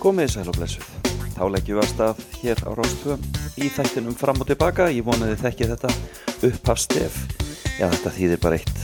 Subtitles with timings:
[0.00, 0.86] Komið sæl og blessuð.
[1.36, 3.24] Þá leggjum við að stað hér á Ráspöðum
[3.60, 4.86] í þættinum fram og tilbaka.
[4.88, 5.90] Ég vonaði þekki þetta
[6.48, 7.18] upp af stef.
[7.76, 8.78] Já, þetta þýðir bara eitt.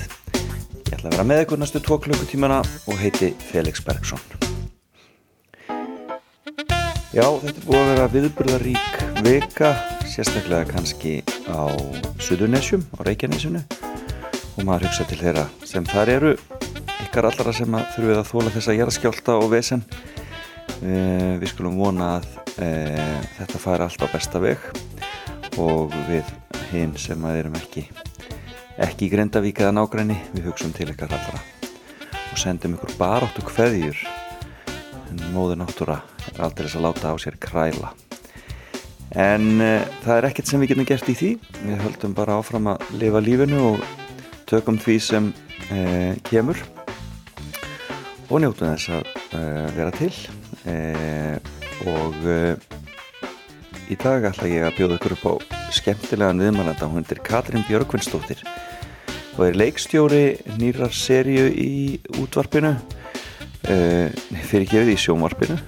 [0.76, 4.20] Ég ætla að vera með ykkur næstu tvo klukkutímana og heiti Felix Bergson.
[7.16, 9.70] Já, þetta búið að vera viðburðarík vika,
[10.12, 11.14] sérstaklega kannski
[11.48, 11.64] á
[12.20, 16.34] Suðurnesjum, á Reykjanesinu og maður hugsa til þeirra sem þar eru
[17.06, 19.86] ykkar allara sem að þurfið að þóla þessa jæraskjálta og vesen
[20.84, 22.26] Eh, við skulum vona að
[22.60, 24.60] eh, þetta fær allt á besta veg
[25.56, 26.28] og við
[26.68, 27.86] hinn sem að erum ekki
[28.84, 31.40] ekki í Grindavík eða nágræni við hugsun til ykkar allra
[32.28, 34.02] og sendum ykkur baráttu hveðjur
[35.14, 35.98] en móður náttúra
[36.34, 37.94] er aldrei þess að láta á sér kræla.
[39.16, 41.30] En uh, það er ekkert sem við getum gert í því.
[41.62, 43.84] Við höldum bara áfram að lifa lífinu og
[44.50, 45.30] tökum því sem
[45.70, 46.60] uh, kemur
[48.26, 49.06] og njótu þess að
[49.38, 50.12] uh, vera til
[50.70, 51.36] uh,
[51.86, 52.54] og uh,
[53.90, 55.32] í dag ætla ég að bjóða ykkur upp á
[55.76, 58.42] skemmtilegan viðmælanda, hún er Katrín Björgvinsdóttir
[59.36, 60.24] og er leikstjóri
[60.56, 62.72] nýrar serju í útvarpinu.
[63.66, 65.58] Fyrir gefið í sjónvarpinu.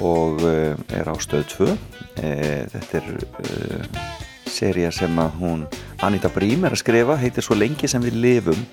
[0.00, 1.68] Og er á stöð 2
[2.16, 3.10] þetta er
[4.52, 5.66] serja sem að hún
[6.04, 8.64] Anita Brím er að skrifa heitir Svo lengi sem við lifum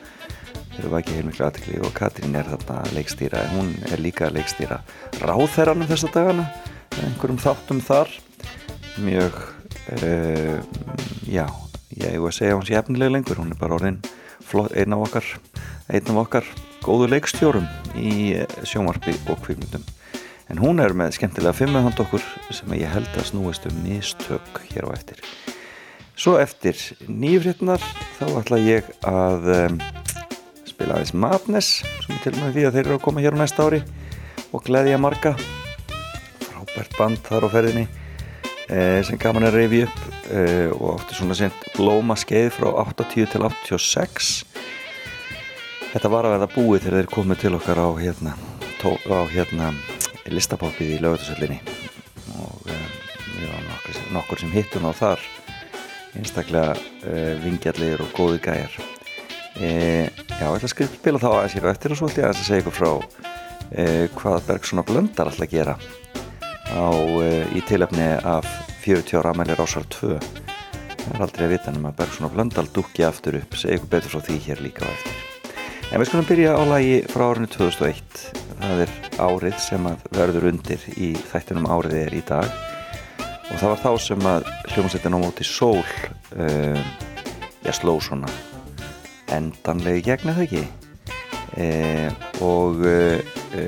[0.88, 4.80] var ekki heilmiklu aðtikli og Katrín er þarna leikstýra hún er líka leikstýra
[5.20, 6.46] ráðherranum þessa dagana
[7.04, 8.14] einhverjum þáttum þar.
[9.00, 9.38] Mjög
[10.00, 10.58] uh,
[11.28, 11.46] já,
[11.96, 14.02] ég hef að segja hún sé efnileg lengur, hún er bara orðin
[14.50, 15.28] einn af okkar
[15.90, 16.48] einn af okkar
[16.86, 17.68] góðu leikstjórum
[18.00, 19.84] í eh, sjónvarpi og kvipmyndum
[20.50, 24.90] en hún er með skemmtilega fimmahand okkur sem ég held að snúist um mistök hér
[24.90, 25.22] á eftir.
[26.20, 26.76] Svo eftir
[27.08, 27.84] nýfriðnar
[28.18, 29.78] þá ætla ég að um,
[30.80, 31.70] spila aðeins Madness
[32.06, 33.80] sem til og með því að þeir eru að koma hér á næsta ári
[34.56, 35.34] og gleðja marga.
[36.46, 37.82] Frábært band þar á ferðinni
[38.72, 39.98] eh, sem gaman er reyfi upp
[40.32, 44.30] eh, og áttu svona sent blóma skeið frá 80 til 86
[45.90, 48.36] þetta var að verða búið þegar þeir komið til okkar á hérna,
[48.88, 49.74] á hérna
[50.32, 51.60] listapoppið í lögutasöllinni
[52.40, 52.88] og eh,
[53.34, 55.28] við varum nokkur, nokkur sem hittum á þar.
[56.16, 56.72] Einstaklega
[57.04, 58.80] eh, vingjallir og góði gæjar
[59.60, 62.30] E, já, ég ætla að spila þá aðeins hér og eftir og svo ætla ég
[62.30, 62.92] að segja ykkur frá
[63.76, 65.74] e, hvað Bergson og Blöndar að gera
[66.72, 68.48] á, e, í tilöfni af
[68.86, 72.70] 40 ára amæli rásar 2 það er aldrei að vita um að Bergson og Blöndal
[72.72, 75.20] dúkja aftur upp, segja ykkur betur frá því hér líka á eftir.
[75.90, 78.26] En við skulum byrja á lagi frá árinu 2001
[78.62, 82.48] það er árið sem að verður undir í þættinum árið er í dag.
[83.50, 85.84] Og það var þá sem að hljómsveitin á móti sól
[87.66, 88.30] já, sló svona
[89.36, 90.64] endanlegi gegna það ekki?
[91.60, 91.68] E,
[92.46, 92.98] og e,
[93.58, 93.64] e,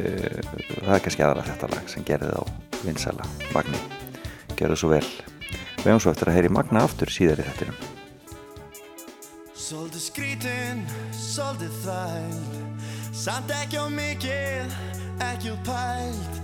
[0.81, 3.81] það er kannski aðra þetta lag sem gerði þá vinsæla Magni,
[4.59, 5.05] gerði svo vel.
[5.81, 7.79] Við hefum svo eftir að heyri Magna aftur síðar í þettinum
[9.57, 10.85] Svolítið skrítinn,
[11.15, 12.61] svolítið þæld
[13.21, 14.71] Samt ekki á mikið,
[15.21, 16.39] ekki út pælt.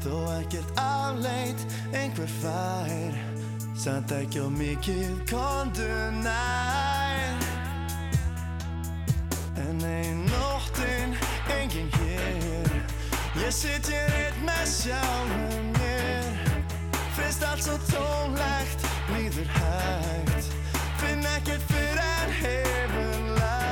[0.00, 3.18] Þó ekkert afleit, einhver fær.
[3.76, 5.90] Samt ekki á mikið, kondu
[6.22, 6.95] nær
[9.76, 11.16] En ein nóttin,
[11.60, 12.84] engin hér.
[13.36, 16.24] Ég sitt hér eitt með sjálfum mér.
[17.16, 18.80] Finnst allt svo tónlegt,
[19.12, 20.56] líður hægt.
[20.96, 23.66] Finn ekkert fyrir en hefur læg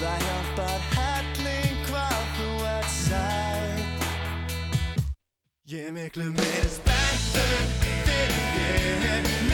[0.00, 4.00] Það hjálpar helling hvað þú ert sætt
[5.68, 9.49] Ég miklu meira spenntur fyrir þér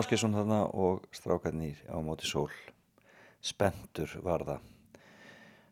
[0.00, 2.50] Áskilsson þarna og strákarnir á móti sól.
[3.44, 4.68] Spendur var það.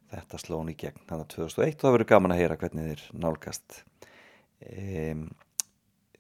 [0.09, 3.03] Þetta slón í gegn þannig að 2001 og það verður gaman að heyra hvernig þeir
[3.25, 3.79] nálgast
[4.65, 5.15] e,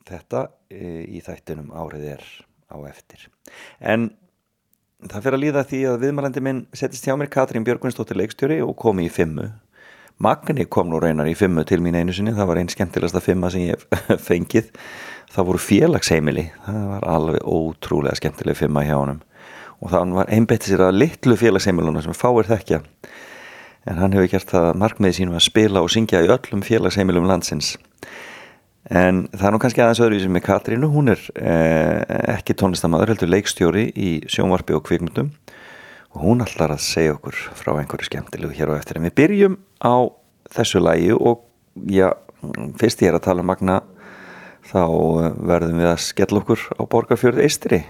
[0.09, 2.27] þetta e, í þættunum árið er
[2.69, 3.29] á eftir.
[3.81, 4.11] En
[5.05, 8.77] það fyrir að líða því að viðmælandi minn settist hjá mér Katrín Björgvinsdóttir leikstjóri og
[8.81, 9.49] komi í fimmu.
[10.25, 13.53] Magni kom nú reynar í fimmu til mín einu sinni, það var einn skemmtilegasta fimma
[13.55, 13.85] sem ég
[14.29, 14.73] fengið,
[15.33, 19.21] það voru félagsheimili, það var alveg ótrúlega skemmtileg fimma hjá honum.
[19.79, 22.81] Og það var einbettið sér að litlu félagsheimiluna sem fáir þekkja.
[23.89, 27.77] En hann hefur gert það markmiði sínum að spila og syngja í öllum félagsheimilum landsins.
[28.89, 32.01] En það er nú kannski aðeins öðruvísið með Katrínu, hún er eh,
[32.39, 35.29] ekki tónlistamæður, heldur leikstjóri í sjónvarpi og kvikmyndum.
[36.17, 38.97] Og hún allar að segja okkur frá einhverju skemmtilegu hér á eftir.
[38.97, 40.09] En við byrjum á
[40.57, 41.45] þessu lægi og
[41.85, 42.09] já,
[42.81, 43.83] fyrst ég er að tala um Magna
[44.69, 44.83] þá
[45.49, 47.81] verðum við að skella okkur á Borgarfjörð Eistri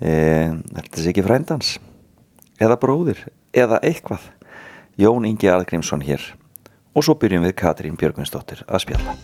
[0.00, 1.76] e, er þetta ekki frændans?
[2.58, 3.22] Eða bróðir?
[3.56, 4.30] Eða eitthvað?
[4.96, 6.22] Jón Ingi Algrímsson hér.
[6.96, 9.16] Og svo byrjum við Katrín Björgvinsdóttir að spjalla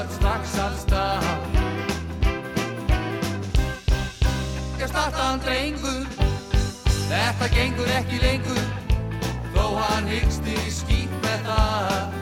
[0.00, 1.26] öll strax að stað
[4.80, 6.06] Ég starta hann drengur.
[7.10, 8.62] Þetta gengur ekki lengur
[9.52, 12.19] Þó hann hyggst í skýt með það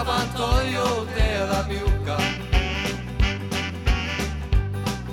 [0.00, 2.16] á trappan Toyota eða mjúka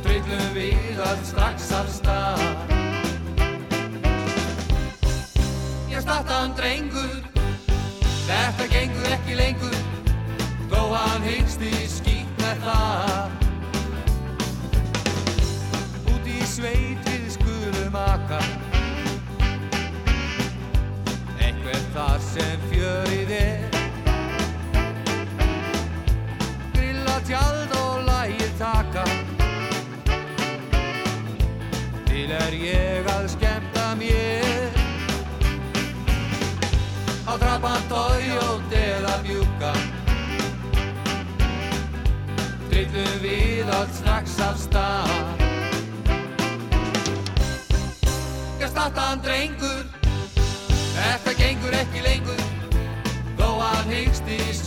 [0.03, 2.43] Trillum við öll strax af stað.
[5.91, 7.19] Ég starta hann drengur.
[8.27, 9.77] Þetta gengur ekki lengur
[10.71, 13.31] Þó hann hyggst í skýt með það.
[16.15, 18.43] Út í sveit við skulum aka.
[21.39, 23.66] Eitthvað þar sem fjörið er
[27.27, 29.03] tjald og lægir taka.
[32.07, 34.71] Til er ég að skemmta mér.
[37.27, 39.73] Á trappan Toyota eða mjúka.
[42.69, 45.43] Trillum við allt strax af stað.
[48.61, 49.83] Ég starta hann drengur.
[50.95, 52.41] Þetta gengur ekki lengur.
[53.35, 54.66] Þó hann hyggst í skýt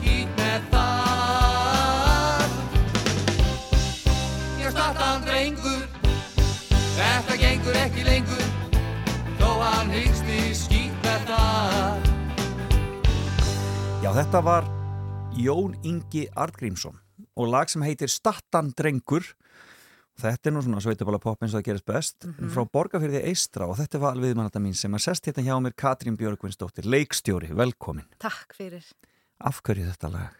[7.00, 8.49] Þetta gengur ekki lengur
[9.40, 12.09] Þó hann hyggst í skýt það
[14.00, 14.66] Já, þetta var
[15.40, 16.99] Jón Ingi Artgrímsson
[17.38, 19.25] og lag sem heitir Stattan Drengur.
[20.21, 23.78] Þetta er nú svona sveitabala pop eins og það gerist best frá Borgarfyrði Eistra og
[23.78, 28.09] þetta var alveg viðmannata mín sem að sest hérna hjá mér Katrín Björgvinsdóttir, leikstjóri, velkomin.
[28.21, 28.85] Takk fyrir.
[29.40, 30.37] Af hverju þetta lag?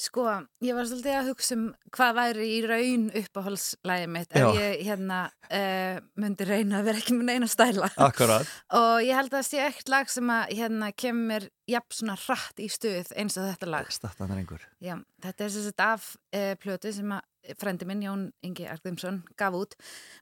[0.00, 0.24] Sko,
[0.64, 4.48] ég var svolítið að hugsa um hvað væri í raun uppáhaldslægi mitt ef Já.
[4.56, 7.90] ég hérna uh, myndi reyna að vera ekki með neina stæla.
[8.00, 8.48] Akkurat
[8.80, 12.64] Og ég held að það sé ekkert lag sem að hérna kemur jafn svona hratt
[12.64, 13.92] í stuð eins og þetta lag.
[13.92, 18.66] Stattan Drengur Já, þetta er sagt af uh, plötu sem að frendi minn Jón Ingi
[18.68, 19.76] Argrímsson gaf út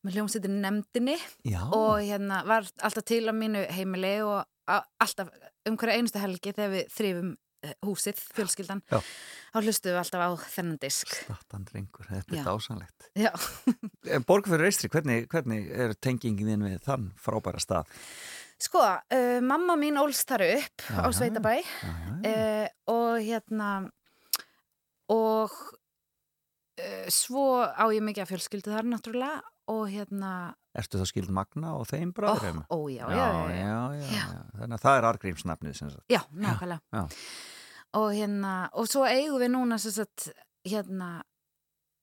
[0.07, 1.17] með hljómsveitin Nemndinni
[1.47, 5.31] Já, og hérna var alltaf til á mínu heimili og alltaf
[5.69, 7.48] um hverja einustu helgi þegar við þrifum eh,
[7.85, 9.01] húsið, fjölskyldan Já.
[9.53, 12.41] þá hlustuðum við alltaf á þennan disk Stattan Drengur, þetta Já.
[12.41, 13.33] er dásanlegt Já,
[14.29, 17.91] Borgarfyrði Eistri, hvernig, hvernig er tengingin þinn við þann frábæra stað?
[18.59, 21.13] sko, uh, mamma mín ólst þar upp á Aha.
[21.15, 23.69] Sveitabæ Já, já, uh, og hérna
[25.15, 25.55] og
[26.79, 30.33] uh, svo á ég mikið að fjölskyldu þar náttúrulega og hérna
[30.79, 32.61] Ertu þá skild Magna og þeim ó, bræðurum?
[32.71, 33.79] ó, já, já, já, já.
[33.99, 34.43] já, já.
[34.61, 36.05] Þannig að það er Argrímsnafnið sem sagt.
[36.13, 37.07] Já, nákvæmlega.
[37.99, 40.29] Og hérna, og svo eigum við núna sem sagt,
[40.69, 41.09] hérna,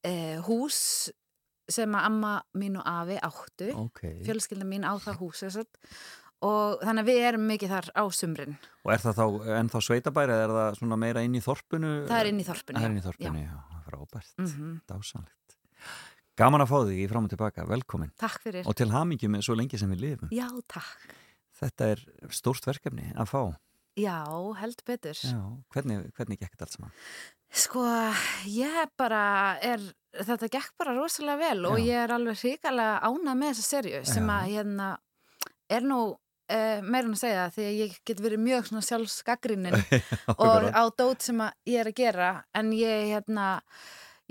[0.07, 0.79] uh, hús
[1.71, 4.01] sem að amma mín og afi áttu ok.
[4.25, 5.79] fjölskylda mín á það hús sem sagt.
[6.45, 9.25] og þannig að við erum mikið þar á sumrin Og er það þá
[9.61, 11.93] ennþá sveitabæri eða er það svona meira inn í þorpunu?
[12.09, 13.55] það er inn í þorpinu Það er inn í þorpunu, já,
[13.87, 14.43] frábært, Já.
[14.45, 14.75] Mhm.
[14.91, 15.44] dásanlegt.
[16.35, 18.11] Gaman að fá þig í fram og tilbaka, velkomin.
[18.19, 20.29] takk fyrir Og til hamingju með svo lengi sem við lifum.
[20.35, 21.13] já takk
[21.55, 22.01] Þetta er
[22.35, 23.41] stórt verkefni að fá.
[23.95, 24.17] já
[24.59, 25.39] held betur Já,
[25.71, 26.91] hvernig, hvernig gekk þetta allt saman?
[27.55, 27.85] Sko,
[28.51, 29.21] ég bara
[29.63, 29.79] er,
[30.11, 31.85] þetta gekk bara rosalega vel og Já.
[31.87, 34.35] ég er alveg hrikalega ánað með þessa serju sem Já.
[34.35, 34.89] að hérna
[35.71, 35.99] er nú
[36.51, 39.79] uh, meira en að segja því að ég get verið mjög svona sjálfsgagrinin
[40.35, 43.47] og á dót sem að ég er að gera en ég hérna,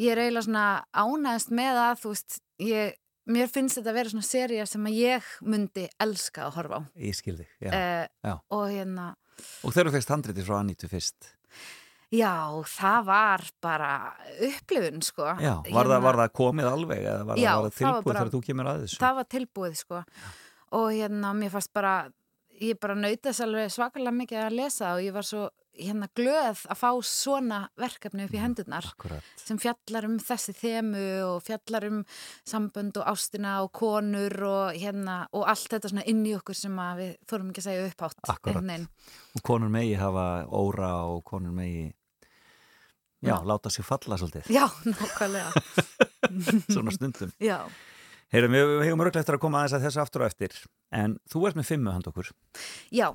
[0.00, 2.94] ég er eiginlega svona ánæðist með að þú veist, ég,
[3.30, 6.82] mér finnst þetta að vera svona serja sem að ég myndi elska að horfa á
[7.00, 7.70] Ég skildi, já.
[7.70, 8.34] uh, já.
[8.50, 9.06] og hérna
[9.66, 11.32] Og þegar þú fegst handritið frá Anítu fyrst,
[12.14, 12.30] Já,
[12.70, 13.90] það var bara
[14.46, 15.24] upplifun, sko.
[15.42, 18.18] já, var, það, var það komið alveg eða var, Já, það, var það tilbúið bara-
[18.20, 18.98] þegar þú kemur að þessu?
[19.02, 20.02] Það var tilbúið, sko.
[20.78, 21.94] Og hérna, mér fannst bara,
[22.60, 26.78] ég bara þess alveg svakalega mikið að lesa og ég var svo hérna glöð að
[26.80, 29.24] fá svona verkefni upp í hendurnar Akkurat.
[29.40, 32.02] sem fjallar um þessi þemu og fjallar um
[32.46, 36.78] sambönd og ástina og konur og hérna og allt þetta svona inn í okkur sem
[37.00, 38.20] við þurfum ekki að segja upphátt.
[38.28, 38.54] Akkurat.
[38.54, 38.88] einhvern veginn.
[39.34, 41.88] Og konur megi hafa óra og konur megi,
[43.24, 43.44] já, Já.
[43.44, 45.52] láta sig falla svolítið, Já, nákvæmlega.
[46.74, 47.32] svona stundum.
[47.40, 47.64] Já,
[48.34, 50.54] Heyrum, við, hefum örglega eftir að koma aðeins að þessu aftur og eftir,
[50.90, 52.30] en þú ert með fimmu hand okkur
[52.90, 53.12] já,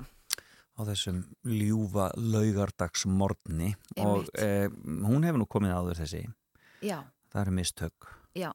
[0.78, 4.40] á þessum ljúfa laugardagsmorni og Einmitt.
[4.40, 4.68] e,
[5.06, 6.24] hún hefur nú komið áður þessi,
[6.84, 6.98] já,
[7.32, 8.10] það eru mistök.
[8.38, 8.50] já.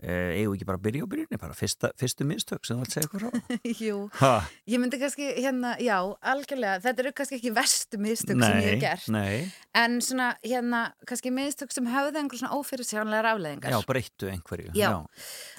[0.00, 2.84] E, eigum við ekki bara að byrja á byrjunni, bara fyrsta, fyrstu mistök sem þú
[2.86, 3.58] vilt segja eitthvað frá?
[3.84, 3.96] Jú.
[4.16, 4.30] Ha,
[4.72, 5.98] Ég myndi kannski hérna, já,
[6.32, 9.42] algjörlega, þetta eru kannski ekki verstu mistök sem ég hef gert, nei,
[9.76, 14.72] en svona hérna, kannski mistök sem höfðu einhver svona ófyrirsjánlegar afleðingar já, breyttu einhverju.
[14.72, 14.88] Já.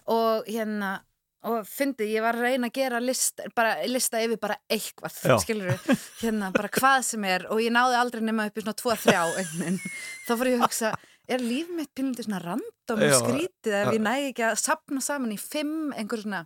[0.09, 0.95] og hérna,
[1.49, 5.37] og fyndi, ég var að reyna að gera list, bara lista yfir bara eitthvað, Já.
[5.41, 5.71] skilur
[6.21, 9.79] hérna, bara hvað sem er og ég náði aldrei nema upp í svona 2-3 einhvern
[10.27, 10.91] þá fór ég að hugsa,
[11.31, 13.15] er líf mitt pínlítið svona random Já.
[13.23, 16.45] skrítið ef ég næði ekki að sapna saman í 5 einhver svona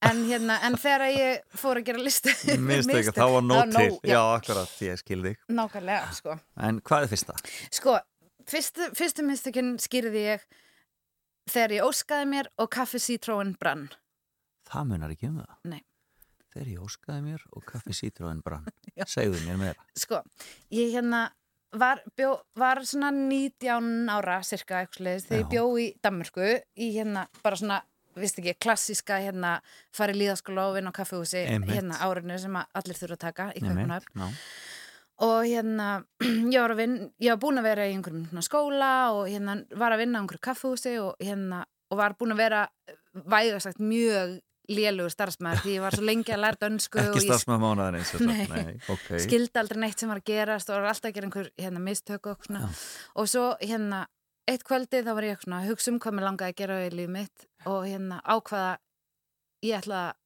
[0.00, 2.32] En, hérna, en þegar ég fór að gera listu
[2.70, 3.90] mistök, þá var nót til.
[4.00, 5.34] já, Já, akkurat, ég skil þig.
[5.52, 6.36] nákvæmlega, sko.
[6.56, 7.34] En hvað er fyrsta?
[7.68, 7.98] Sko,
[8.48, 10.46] fyrstu, fyrstu mistökinn skýrði ég
[11.50, 13.88] þegar ég óskaði mér og kaffi sítróin brann.
[14.70, 15.56] Það munar ekki um það.
[15.72, 15.80] Nei.
[16.50, 18.66] Þegar ég óskaði mér og kaffi sítróin brann.
[19.14, 19.86] Segðu mér meira.
[19.98, 20.22] Sko,
[20.74, 21.28] ég hérna
[21.78, 26.48] var, bjó, var svona 19 ára cirka eitthvað sliðis þegar ég bjó í Danmörku
[26.82, 27.78] í hérna bara svona,
[28.18, 29.52] vist ekki, klassíska hérna
[29.94, 31.70] fari líðaskóla og vinna á kaffihúsi Einmitt.
[31.76, 34.24] hérna árinu sem allir þurfa að taka í Nei, Kaupanöfn.
[34.24, 34.42] Já.
[35.20, 35.88] Og hérna
[36.54, 39.94] ég var, að vin, ég var búin að vera í einhverjum skóla og hérna var
[39.94, 42.62] að vinna á einhverju kaffehúsi og hérna og var búin að vera
[43.26, 44.38] væga sagt mjög
[44.70, 48.12] lélugur starfsmæður því ég var svo lengi að læra dönsku Ekki ég starfsmaður mánaðar eins
[48.14, 48.44] og Nei.
[48.50, 49.08] Nei, ok.
[49.24, 52.34] skildi aldrei neitt sem var að gerast og var alltaf að gera einhver hérna mistöku
[52.34, 52.70] og svona
[53.18, 54.04] og svo hérna
[54.50, 57.12] eitt kvöldi þá var ég að hugsa um hvað mér langaði að gera í lífið
[57.16, 58.72] mitt og hérna ákvaða
[59.66, 60.19] ég ætla að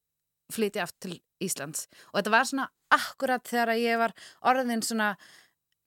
[0.52, 1.86] flytja aftur til Íslands.
[2.12, 4.14] Og þetta var svona akkurat þegar ég var
[4.46, 5.14] orðin svona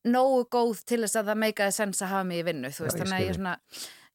[0.07, 2.87] nógu góð til þess að það meikaði sens að hafa mig í vinnu þú Já,
[2.87, 3.55] veist, ég þannig að ég svona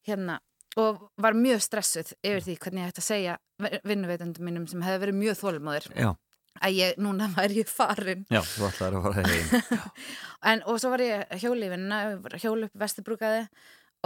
[0.08, 0.40] hérna
[0.80, 3.38] og var mjög stressuð yfir því hvernig ég ætti að segja
[3.84, 6.08] vinnuveitundum mínum sem hefði verið mjög þólumóður Já,
[6.64, 8.24] að ég, núna væri ég farin.
[8.32, 9.82] Já, þú ætlaður að fara heim.
[10.52, 13.44] en, og svo var ég að hjóla í vinnuna hjóla upp vesturbrukaði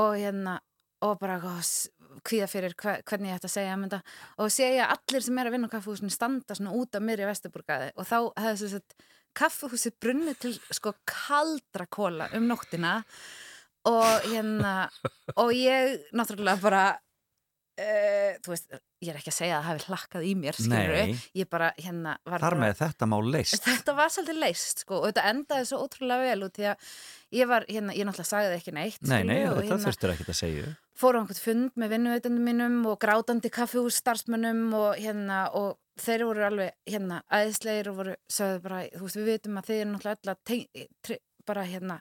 [0.02, 0.58] og hérna
[1.06, 1.38] og bara
[2.24, 4.00] kvíða fyrir hva, hvernig ég ætti að segja um þetta
[4.36, 7.28] og að allir sem er að vinna á kaffehúsinu standa svona út af mér í
[7.30, 13.00] vesturbrukaði og þá hefði þess að kaffehúsi brunnið til sko kaldra kóla um nóttina
[13.86, 14.88] og hérna
[15.36, 16.84] og ég náttúrulega bara
[17.80, 20.96] uh, þú veist, ég er ekki að segja að það hafi hlakkað í mér, skilur
[20.96, 21.20] Nei.
[21.36, 23.58] ég bara hérna var Þar bara með þetta má leist.
[23.66, 26.90] Þetta var svolítið leist sko og þetta endaði svo ótrúlega vel út því að
[27.36, 29.88] ég var, hérna, ég náttúrulega sagði það ekki neitt Nei, nei, skilurðu, og þetta hérna,
[29.88, 30.70] þurftur ekki að segja.
[30.96, 36.26] fór á einhvern fund með vinnuveitundum mínum og grátandi kaffihús starfsmönnum og hérna og þeir
[36.28, 39.92] voru alveg hérna aðeinslegir og voru, sögðu bara, þú veist, við vitum að þeir eru
[39.94, 42.00] náttúrulega bara hérna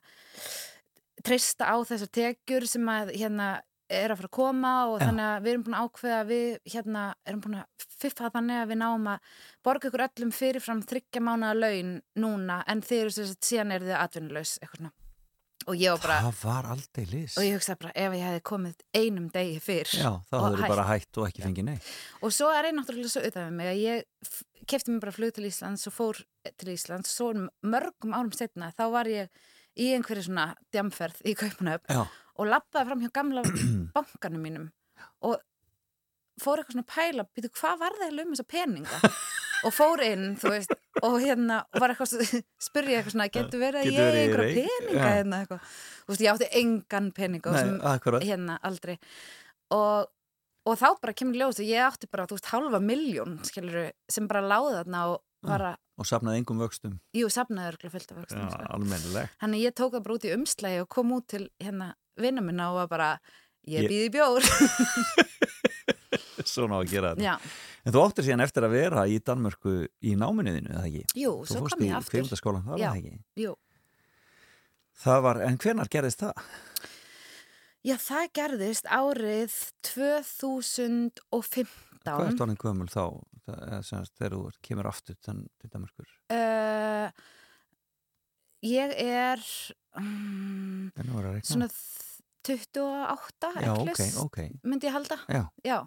[1.26, 3.48] treysta á þessar tekjur sem að hérna
[3.90, 5.06] er að fara að koma og Já.
[5.08, 8.70] þannig að við erum búin að ákveða við hérna erum búin að fiffa þannig að
[8.74, 9.32] við náum að
[9.66, 13.86] borga ykkur öllum fyrirfram þryggja mánuða laun núna en þeir eru sem sagt síðan eru
[13.92, 14.94] þið atvinnulegs eitthvað
[15.66, 17.38] og ég var bara, Það var aldrei list.
[17.40, 20.70] og ég hugsaði bara ef ég hefði komið einum degi fyrr Já, þá hafður hætt.
[20.76, 21.88] bara hætt og ekki fengið neitt.
[22.22, 25.34] og svo er ég náttúrulega svo auðvitað með mig að ég kefti mér bara flug
[25.34, 26.22] til Íslands og fór
[26.62, 27.32] til Íslands svo
[27.66, 29.30] mörgum árum setna þá var ég
[29.76, 32.04] í einhverju svona djamferð í Kaupanöfn Já,
[32.36, 33.44] og lappaði fram hjá gamla
[33.96, 34.72] bankanum mínum
[35.26, 35.40] og
[36.42, 39.12] fór eitthvað svona pæla býtu, hvað var það um þessa peninga?
[39.66, 43.96] Og fór inn, veist og hérna, og var eitthvað spurði eitthvað svona, getur verið að
[43.96, 45.14] ég einhverja peninga Já.
[45.16, 45.72] hérna eitthvað,
[46.04, 48.98] þú veist, ég átti engan peninga Nei, hérna aldrei.
[49.76, 50.12] Og,
[50.68, 54.28] og þá bara kemur ljós að ég átti bara, þú veist, halva miljón skilur sem
[54.32, 58.18] bara láði þarna og var að, og sapnaði engum vöxtum jú, safnaði örgulega fullt af
[58.24, 58.70] vöxtum Já, sko.
[58.78, 62.42] almennilegt Þannig ég tók það bara út í umslægi og kom út til hérna vinna
[62.46, 63.10] minna og var bara
[63.68, 64.42] ég Ég- býði bjór
[66.46, 67.36] Svona á að gera þetta Já,
[67.86, 71.04] En þú áttir síðan eftir að vera í Danmörku í náminniðinu, eða ekki?
[71.22, 72.88] jú, Þú svo fórst kom í ég aftur kveimdaskólan, það Já.
[72.90, 73.20] var það ekki?
[73.44, 73.52] Jú,
[75.06, 76.34] Það var, en hvenar gerðist það?
[77.86, 81.68] já, það gerðist árið 2015
[82.06, 83.04] Hvað er tónin gömul þá?
[83.48, 86.08] Er þegar þú kemur aftur til Danmörkur.
[86.34, 87.12] uh,
[88.66, 89.42] Ég er
[90.00, 92.02] um, er svona þ-
[92.46, 94.40] 28 Já, ok, eflaust, ok.
[94.70, 95.80] myndi ég halda Já, Já,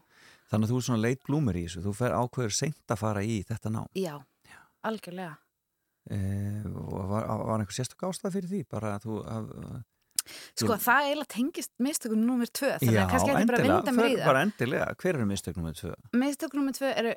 [0.51, 1.83] þannig að þú er svona leit blúmur í þessu.
[1.87, 3.85] Þú fer ákveður seint að fara í þetta ná.
[3.99, 4.17] já,
[4.87, 5.37] algjörlega
[6.09, 8.61] Eh, og var, var einhver sérstök ástæð fyrir því?
[8.73, 9.17] Bara að þú...
[9.29, 9.49] Að,
[10.57, 13.67] Sko, Ég- það eiginlega tengist mistökum númer 2 þannig að kannski ætti ég bara að
[13.67, 14.87] vinda mér í það bara endilega.
[15.03, 15.93] Hver eru mistöknum með tvö?
[16.23, 17.13] Mistök nummer tvö eru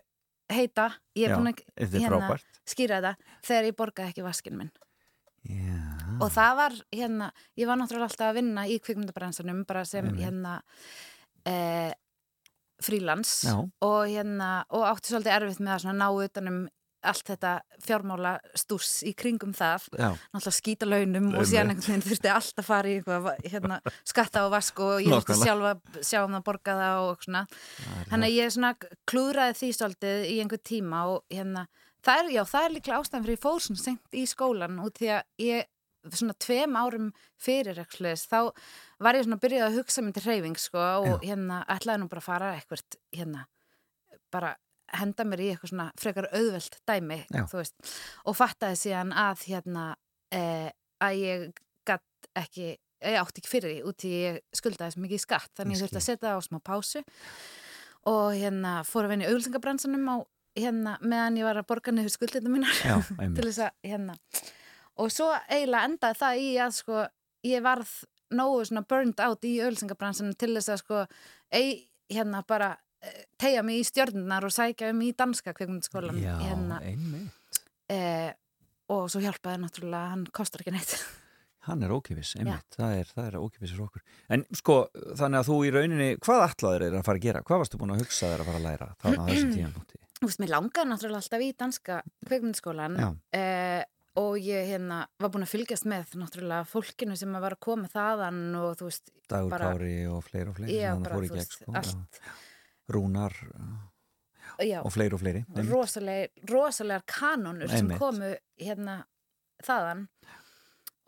[0.55, 0.87] heita,
[1.17, 1.63] ég er búin að
[1.95, 2.37] hérna,
[2.67, 4.71] skýra þetta þegar ég borgaði ekki vaskinn minn
[5.47, 5.79] Já.
[6.21, 10.21] og það var hérna, ég var náttúrulega alltaf að vinna í kvikmyndabransanum bara sem Einmitt.
[10.25, 10.57] hérna
[11.49, 11.93] eh,
[12.81, 13.55] frílans Já.
[13.61, 16.61] og hérna og átti svolítið erfitt með að ná utanum
[17.07, 20.07] allt þetta fjármála stús í kringum það, Já.
[20.33, 24.45] náttúrulega skýta launum og síðan einhvern veginn þurfti allt að fara í eitthvað, hérna, skatta
[24.45, 27.43] og vask og ég þurfti sjálfa að sjá um að borga það og svona.
[27.51, 28.73] Það Þannig að ég svona
[29.11, 31.67] klúðraði því svolítið í einhver tíma og hérna,
[32.05, 35.47] það er, já, það er líklega ástæðan fyrir svona sent í skólan út því að
[35.47, 35.69] ég,
[36.11, 37.11] svona tveim árum
[37.41, 38.39] fyrir ekki þá
[39.01, 42.21] var ég svona að byrja að hugsa myndi hreyfing, sko, og hérna ætlaði nú bara
[42.21, 43.45] að fara eitthvað, hérna,
[44.33, 44.55] bara
[44.99, 47.19] henda mér í eitthvað svona frekar auðvelt dæmi,
[47.53, 47.91] veist,
[48.27, 49.85] og fattaði síðan að, hérna,
[50.35, 50.69] eh,
[51.03, 51.45] að ég
[51.87, 52.75] gatt ekki,
[53.05, 55.83] ég átti ekki fyrir því út því ég skuldaði svo mikið í skatt, þannig Ég
[55.85, 57.03] þurfti að setja það á smá pásu.
[58.11, 60.17] Og hérna fór að vinna í auglsingabransanum á
[60.57, 62.97] hérna meðan ég var að borga niður skuldinu mínar Já,
[63.37, 64.15] til þess að hérna.
[64.99, 67.03] Og svo eiginlega endaði það í að sko
[67.47, 67.91] ég varð
[68.31, 71.03] nógu svona burned out í auglsingabransanum til þess að sko
[71.55, 72.73] ei, hérna bara
[73.41, 77.61] tegja mig í stjörnunar og sækja um í danska kvikmyndaskólan Já, hérna, einmitt.
[77.89, 78.31] eh,
[78.91, 80.95] og svo hjálpaði náttúrulega hann kostar ekki neitt
[81.67, 84.01] Hann er ókipis, einmitt, það er, það er ókipis fyrir okkur.
[84.33, 84.75] En sko,
[85.13, 87.43] þannig að þú í rauninni, hvað ætlaður er að fara að gera?
[87.45, 89.99] Hvað varstu búin að hugsa þér að fara að læra þannig að þessu tíðanbúti?
[90.17, 93.07] Þú veist, mér langaði náttúrulega alltaf í danska kvikmyndaskólan Já.
[93.37, 93.83] eh,
[94.25, 98.41] og ég hérna var búin að fylgjast með náttúrulega fólkinu sem var að koma þaðan
[98.57, 100.79] og þú veist, Dagur Bara- Kári og fleiri og fleiri
[102.87, 102.91] Já.
[102.91, 102.95] Já.
[102.95, 103.35] Rúnar
[104.59, 105.45] já, og fleiri og fleiri.
[105.69, 107.99] rosaleg, rosalegar kanonur sem Einmitt.
[107.99, 108.97] komu hérna
[109.63, 110.07] þaðan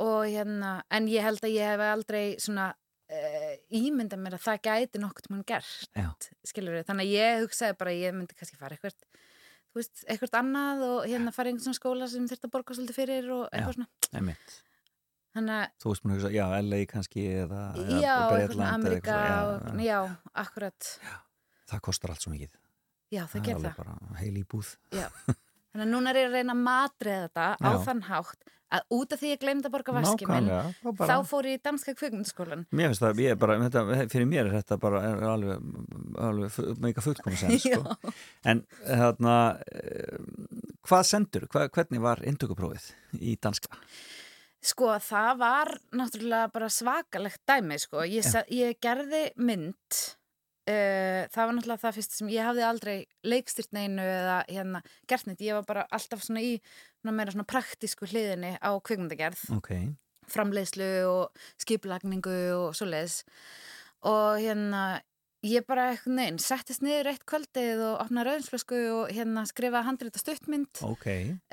[0.04, 4.62] og hérna, en ég held að ég hef aldrei svona uh, ímynda mér að það
[4.70, 6.10] gæti nokkuð mann gert, Já.
[6.50, 8.98] þannig að ég hugsaði bara að ég myndi kannski fara eitthvað
[9.74, 13.46] eitthvað annað og hérna fara einhvern svona skóla sem þurft að borga svolítið fyrir og
[13.50, 14.58] eitthvað svona, Einmitt.
[15.34, 18.68] þannig að Þú veist búin að hugsa, já, LA kannski eða, eða já, eitthvað svona
[18.68, 20.00] eða Amerika eitthvað, já, já,
[20.44, 20.92] akkurat
[21.72, 22.54] Það kostar allt svo mikið.
[23.14, 24.76] já, það er ger það bara heil í búð.
[24.92, 25.08] Já.
[25.74, 27.78] Þannig að núna er ég að reyna að matriða þetta á Já.
[27.88, 31.18] þann hátt að út af því ég glemdi að borga vaski minn Nákvæmlega, þá bara...
[31.30, 34.56] fór ég í danska kvikmyndaskólan Mér finnst það, ég er bara, þetta, fyrir mér er
[34.60, 35.68] þetta bara er alveg,
[36.30, 38.14] alveg meika fullkomis en, sko.
[38.54, 39.36] en þarna,
[39.82, 40.18] eh,
[40.90, 43.82] hvað sendur, hvað, hvernig var inntökuprófið í danska?
[44.64, 48.06] Sko það var náttúrulega bara svakalegt dæmi sko.
[48.08, 50.04] Ég, ég gerði mynd
[50.70, 52.96] uh, það var náttúrulega það fyrst sem ég hafði aldrei
[53.28, 56.56] leikstyrt neinu eða hérna gert neitt, ég var bara alltaf svona í
[57.02, 59.48] svona meira svona praktísku hliðinni á kvikmyndagerð.
[59.58, 59.72] Ok,
[60.32, 63.24] framleiðslu og skiplagningu og svoleiðis.
[64.08, 64.84] Og hérna
[65.44, 70.22] ég bara eitthvað neinn, settist niður eitt kvöldið og opnaði rauðinsflösku og hérna skrifaði handrita
[70.22, 70.84] stuttmynd.
[70.88, 71.10] Ok,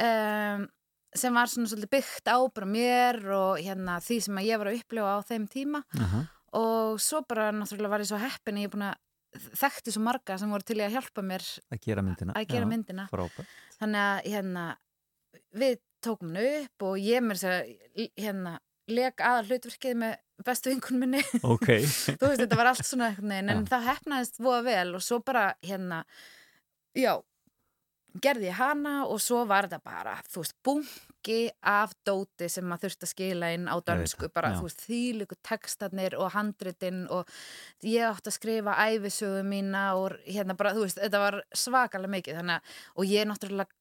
[0.06, 0.68] um,
[1.10, 4.70] sem var svona svolítið byggt á bara mér og hérna því sem að ég var
[4.70, 5.82] að upplifa á þeim tíma.
[5.98, 6.22] Aha,
[6.58, 10.66] og svo bara náttúrulega var ég svo heppin ég að þekkti svo marga sem voru
[10.66, 12.34] til í að hjálpa mér að gera myndina.
[12.34, 13.52] að gera Já, myndina Frábært.
[13.78, 14.64] þannig að hérna
[15.60, 17.38] við tókum henni upp og ég mér
[18.18, 18.56] hérna
[18.90, 21.68] leik aðal hlutverkið með bestu vinkun minni Ok,
[22.18, 23.12] þú veist þetta var allt svona
[23.54, 23.68] en Já.
[23.70, 26.02] það hefnaðist voða vel og svo bara hérna
[26.98, 27.12] já
[28.22, 32.88] gerði ég hana og svo var þetta bara, þú veist, bungi af dóti sem maður
[32.88, 34.58] þurfti að skila inn á dönsku, það, bara, já.
[34.58, 37.28] þú veist, þýliku textarnir og handritin og
[37.86, 42.40] ég átti að skrifa æfisögu mína og hérna bara, þú veist, þetta var svakalega mikið,
[42.40, 43.76] þannig að, og ég náttúrulega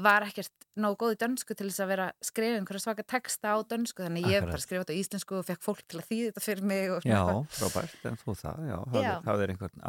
[0.00, 3.50] var ekkert nógu góð í dönsku til þess að vera að skrifa einhverja svaka texta
[3.52, 6.30] á dönsku þannig ég bara skrifa þetta á íslensku og fekk fólk til að þýða
[6.30, 7.20] þetta fyrir mig Já,
[7.58, 8.78] frábært, en þú það, já, Já.
[8.94, 9.84] hafðir- hafðir einhvern,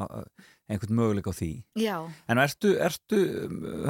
[0.72, 1.50] einhvern möguleik á því.
[1.76, 1.98] Já,
[2.32, 3.18] En ertu, ertu,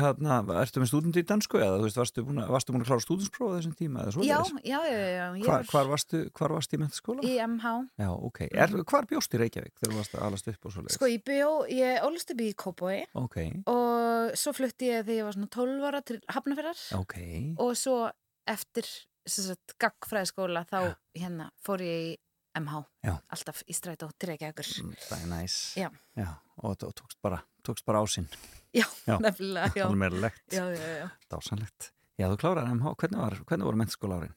[0.01, 3.53] hérna, ertu með stúdent í dansku eða, veist, varstu búin varstu búin að klára stúdentspróf
[3.53, 6.81] á þessum tíma já, já, já, já, ég Hvar, var hvar varstu, hvar varstu í
[6.81, 7.21] mentaskóla?
[7.27, 8.41] í MH Já, ok.
[8.49, 10.97] Er, hvar bjóst í Reykjavík þegar þú varst að alast upp og svo leiðis?
[10.97, 13.37] Sko, ég bjó, ég ólust upp í Kópói Ok,
[13.69, 17.17] og svo flutti ég þegar ég var svona 12 ára til Hafnafjörðar ok.
[17.61, 17.97] og svo
[18.49, 18.89] eftir
[19.79, 20.79] gagfræðiskóla þá
[21.15, 22.13] hérna fór ég í
[22.55, 23.15] MH Já.
[23.33, 25.55] alltaf í strætó til Reykjavíkur Mm, Það er næs.
[25.77, 25.89] Já.
[26.63, 28.27] og, og tókst bara, tókst bara ásinn.
[28.73, 29.17] Já, Já.
[29.19, 29.85] nefnilega, já.
[29.87, 31.09] Almerlegt, Já, já, já.
[31.29, 31.91] dásanlegt.
[32.19, 34.35] Já, þú klárar MH, hvernig, var, hvernig voru mentaskóla árin?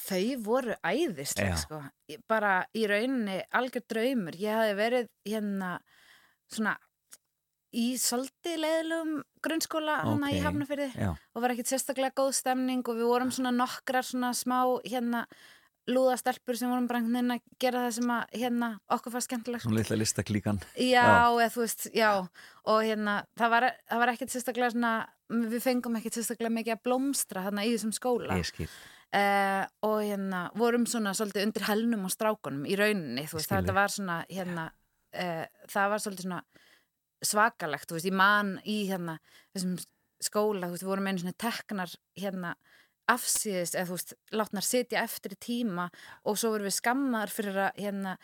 [0.00, 1.56] Þau voru æðisleg, Já.
[1.56, 1.82] sko.
[2.10, 4.34] Ég- Bara í rauninni algjör draumur.
[4.38, 5.78] Ég hafi verið hérna
[6.50, 6.76] svona
[7.72, 10.46] í svolítið leiðilegum grunnskóla hana í Ok.
[10.48, 14.64] Hafnafyrði Já, og var ekkit sérstaklega góð stemning og við vorum svona nokkrar svona smá
[14.82, 15.26] hérna
[15.88, 19.64] lúðastelpur sem vorum bara einhvern veginn að gera það sem að hérna okkur fannst skemmtilegt
[19.64, 20.60] svona litla listaklíkan.
[20.76, 21.40] Já, Já.
[21.40, 24.92] eða þú veist, já og hérna, það var, það var ekkit sérstaklega svona,
[25.54, 28.68] við fengum ekkit sérstaklega mikið að blómstra þarna í þessum skóla Ég skil.
[29.16, 33.72] uh, og hérna, vorum svona svolítið undir helnum og strákunum í rauninni, veist, þig.
[33.74, 34.68] var svona hérna,
[35.16, 36.42] uh, það var svolítið svona
[37.24, 39.18] svakalegt, veist, ég man í hérna,
[39.56, 39.78] þessum
[40.20, 42.54] skóla, við vorum einu svona teknar hérna
[43.10, 45.88] afsíðis, eða þú veist, látnar sitja eftir í tíma
[46.24, 48.16] og svo vorum við skammar fyrir að hérna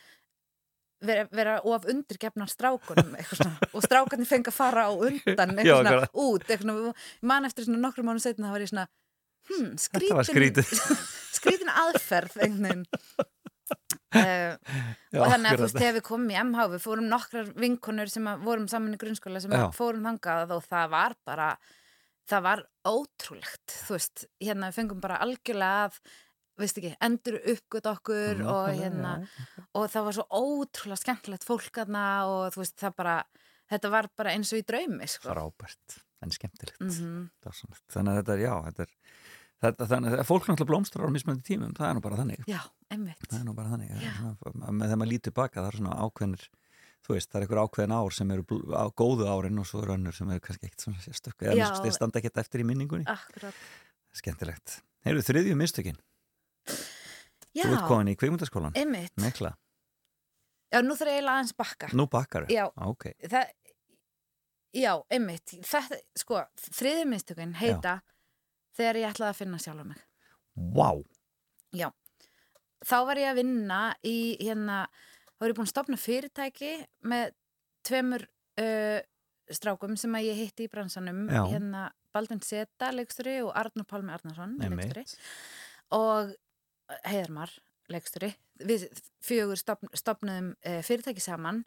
[1.05, 5.93] vera, vera of undirgefnar strákunum og strákarnir fengi að fara á undan Já, eitthvað svona
[5.93, 6.21] akkurat.
[6.27, 8.87] út eitthvað svona, ég man eftir svona nokkrum mánu setna þá var ég svona
[10.17, 10.69] var skrítin
[11.39, 12.87] skrítin aðferð einhvern veginn
[14.17, 14.55] uh,
[15.15, 18.13] Já, og þannig að þú veist þegar við komum í MH við fórum nokkrar vinkonur
[18.13, 19.67] sem að vorum saman í grunnskóla sem Já.
[19.77, 21.51] fórum þangað og það var bara
[22.31, 25.99] það var ótrúlegt þú veist, hérna við fengum bara algjörlega að
[26.57, 29.65] veist ekki, endur uppgöt okkur og Nákvæmlega, hérna já.
[29.77, 33.17] og það var svo ótrúlega skemmtilegt fólk aðna og þú veist það bara
[33.73, 35.27] þetta var bara eins og í draumi sko.
[35.33, 36.81] Frábært, en skemmtilegt.
[36.81, 37.25] Mhm.
[37.45, 37.83] Dásanlegt.
[37.93, 38.93] Þannig að þetta er, já, þetta er,
[39.67, 42.45] þetta, þannig að fólk náttúrulega blómstrar á mismöndi tímum, það er nú bara þannig.
[42.47, 43.91] Já, Það er nú bara þannig.
[43.99, 44.13] Já.
[44.39, 46.45] Svona, með þegar maður lítur baka, það er svona ákveðnir,
[47.07, 49.95] þú veist, það er einhver ákveðin ár sem eru á góðu árin og svo eru
[49.97, 51.69] önnur sem eru kannski ekkert svona sérstökku, eða Já.
[51.85, 53.07] þeir standa ekkert eftir í minningunni.
[53.11, 53.55] Akkurat
[54.17, 54.81] Skemmtilegt.
[55.07, 55.99] Heyrðu þriðju mistökin.
[57.57, 58.75] Já, Þú ert komin í kvikmyndaskólan.
[58.77, 59.55] einmitt Mekla.
[60.73, 62.65] Já, nú þarf ég eiginlega aðeins bakka Nú bakkar Já.
[62.83, 63.07] Ok.
[63.23, 63.53] það,
[64.75, 66.43] já, einmitt þetta, sko,
[66.75, 68.01] þriðið mistökun heita
[68.77, 70.03] þegar ég ætlaði að finna sjálf mig
[70.57, 70.91] Vá.
[71.77, 71.89] já,
[72.85, 74.81] þá var ég að vinna í hérna,
[75.37, 76.73] þá var ég búin að stopna fyrirtæki
[77.07, 77.37] með
[77.87, 78.25] tveimur
[78.63, 78.99] uh,
[79.53, 81.43] strákum sem að ég hitti í bransanum Já.
[81.53, 85.05] hérna Baldvin Seta, leiksturi og Arnur Pálmi Arnarsson, leiksturi
[85.95, 86.33] og
[87.07, 87.53] Heiðarmar
[87.93, 88.33] leiksturi,
[88.67, 88.87] við
[89.25, 91.63] fjögur stopn, stopnum uh, fyrirtæki saman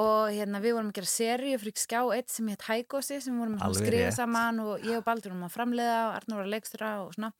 [0.00, 3.60] og hérna við vorum að gera seríu fyrir skjá eitt sem hétt Hægósi sem vorum
[3.62, 4.16] að skrifa rétt.
[4.16, 7.30] saman og ég og Baldur vorum að framleiða og Arnur var að leikstura og svona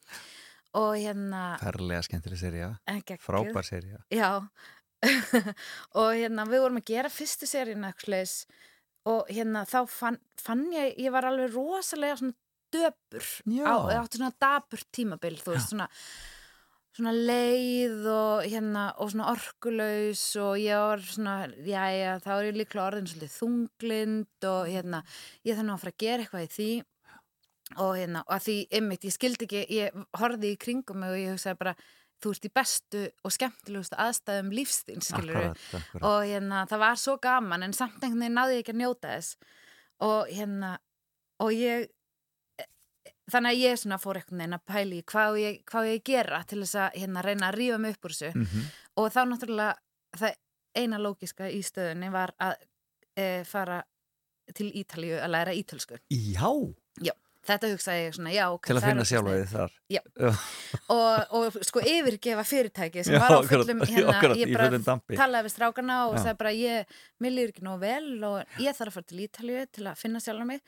[0.79, 2.41] og hérna Ferlega skemmtileg
[2.87, 3.27] geggjuð.
[3.27, 4.01] Frábær serja.
[4.15, 4.31] Já
[6.01, 8.45] og hérna við vorum að gera fyrstu slags
[9.05, 12.39] og hérna þá fann, fann ég, ég var alveg rosalega svona
[12.73, 13.67] döpur Já.
[13.69, 15.91] á, ég átti svona dapur tímabil þú veist svona
[16.95, 21.37] svona leið og hérna og svona orkulaus og ég var svona
[21.67, 25.01] jæja, þá er ég líklega orðin svolítið þunglind og hérna
[25.43, 26.73] ég þannig að fara að gera eitthvað í því.
[27.81, 31.33] Og hérna, og að því ymmit, ég skildi ekki ég horfði í kringum og ég
[31.33, 31.73] hugsaði bara
[32.25, 36.07] þú ert í bestu og skemmtilegustu aðstæðum lífstín, skilur Akkurat, akkurat.
[36.11, 39.13] og hérna, það var svo gaman en samt einhvern veginn náði ég ekki að njóta
[39.15, 39.37] þess.
[40.05, 40.73] Og hérna
[41.45, 41.87] og ég
[43.33, 46.61] þannig að ég svona fór einhvern veginn að pæli hvað ég, hvað ég gera til
[46.65, 48.33] þess að hérna reyna að rífa mig upp úr þessu.
[48.37, 48.65] Mhm.
[49.01, 49.75] og þá náttúrulega
[50.19, 50.35] það
[50.75, 52.55] eina lógiska í stöðunni var að
[53.17, 53.83] e, fara
[54.55, 55.99] til Ítalíu að læra ítölsku.
[56.11, 56.51] Já,
[57.49, 59.75] þetta hugsaði ég svona, já, ok til að það finna þið þar.
[59.95, 60.01] Já.
[60.25, 60.31] Já.
[60.95, 64.99] og, og sko yfirgefa fyrirtæki sem Já, var á fullum já, hérna, akkurat, ég bara
[65.19, 66.23] talaði við strákana og Já.
[66.25, 69.67] sagði bara ég, mér líður ekki nóg vel og ég þarf að fara til Ítalíu
[69.75, 70.65] til að finna sjálf mig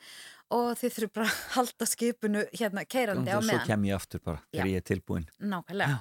[0.53, 3.97] og þið þurfum bara að halda skipinu hérna keirandi á Og svo meðan kem ég
[3.97, 4.71] aftur bara, þegar Já.
[4.71, 5.27] ég er tilbúin.
[5.41, 5.99] nákvæmlega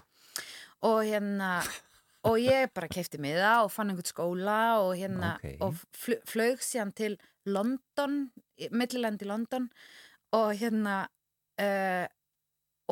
[0.87, 1.51] og hérna
[2.27, 5.47] og ég bara keipti miða og fann einhvern skóla og hérna Ok.
[5.63, 8.31] og fl flög síðan til London,
[8.75, 9.69] milliland í London
[10.35, 10.97] og hérna
[11.63, 12.07] uh,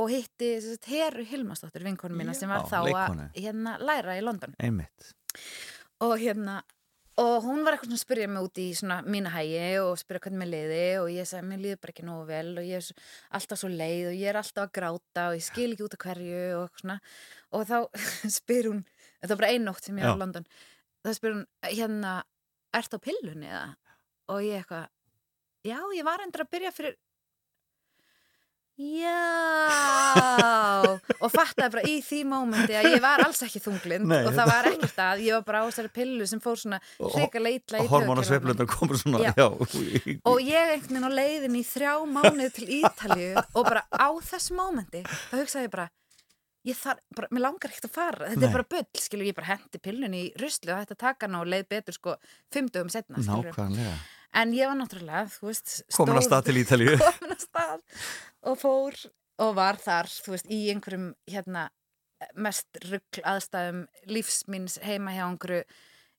[0.01, 3.27] og hitti sagt, Heru Hilmarsdóttir vinkonu mína sem var þá leikkonu.
[3.31, 5.13] að hérna, læra í London Einmitt.
[6.03, 6.63] og hérna
[7.21, 10.25] og hún var eitthvað svona að spyrja mig út í svona mína hægi og spyrja
[10.25, 13.05] hvernig mér liði og ég sagði mér líður bara ekki nógu vel og ég er
[13.39, 16.03] alltaf svo leið og ég er alltaf að gráta og ég skil ekki út af
[16.03, 16.99] hverju og eitthvað svona
[17.55, 17.77] og þá
[18.39, 18.83] spyr hún,
[19.21, 20.49] þetta var bara ein nótt sem ég var í London
[21.05, 22.17] þá spyr hún, hérna
[22.75, 23.65] ert á pillunni eða?
[24.35, 24.91] og ég eitthvað
[25.71, 26.99] já, ég var endur að byrja fyrir
[28.75, 29.19] Já.
[31.23, 34.51] Og fattaði bara í því mómenti að ég var alls ekki þunglind Nei, og það
[34.51, 37.87] var ekkert að, ég var bara á þessari pillu sem fór svona hrika leitla í
[37.91, 38.19] Hormón
[40.27, 44.59] og ég einhvern veginn á leiðin í þrjá mánuð til Ítalíu og bara á þessu
[44.59, 45.87] mómenti þá hugsaði ég bara
[46.65, 48.29] ég þar, bara, mér langar ekkert að fara.
[48.31, 48.49] Þetta Nei.
[48.49, 51.43] er bara bull, skilur ég bara hendi pillunni í rusli og hætti að taka hana
[51.45, 52.15] og leið betur sko
[52.53, 53.97] fimm dögum setna, skilur Nákvæmlega.
[54.35, 56.95] En ég var náttúrulega, þú veist Komin að stað til Ítalíu.
[57.05, 58.05] komin að stað
[58.51, 59.01] og fór
[59.45, 61.69] og var þar, þú veist, í einhverjum hérna,
[62.39, 65.65] mest ruggl aðstæðum lífsmins heima hjá einhverju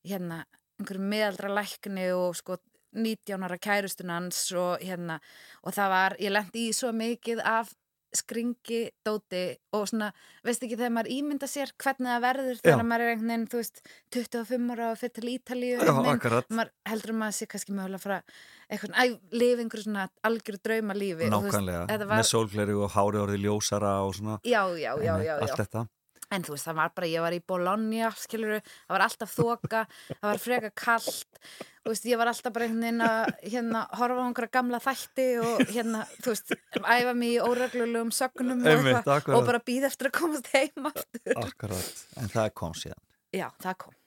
[0.05, 0.43] hérna,
[0.79, 2.59] einhverju miðaldra lækni og sko
[2.95, 5.19] 19 ára kærustunans og hérna,
[5.63, 7.73] og það var ég lendi í svo mikið af
[8.19, 9.41] skringi, dóti
[9.75, 10.09] og svona,
[10.45, 12.87] veist ekki þegar maður ímynda sér hvernig það verður þegar Já.
[12.91, 13.81] maður er einhvern veginn, þú veist,
[14.15, 16.49] 25 ára og fyrir til Ítalíu Já, akkurat.
[16.49, 18.21] maður heldur að maður sé kannski mögulega að fara
[18.69, 19.03] eitthvað, æ,
[19.41, 21.83] lifa einhverju svona algjöru drauma lífi Nákvæmlega.
[21.91, 24.39] þetta var, Með sólgleri og hári orðið ljósara og svona.
[24.43, 25.87] já, já, já, já, Allt já þetta.
[26.33, 29.81] En þú veist, það var bara, ég var í Bologna skilur, það var alltaf þoka
[30.09, 31.39] það var freka kallt
[31.85, 36.05] þú veist, ég var alltaf bara að hérna, horfa á einhverja gamla þætti og hérna,
[36.21, 39.35] þú veist, æfa mig í óreglulegum sögnum og, Einmitt, akkurat.
[39.37, 41.93] og bara býða eftir að komast heim aftur Akkurat.
[42.21, 43.05] En það kom síðan.
[43.35, 44.01] já, það kom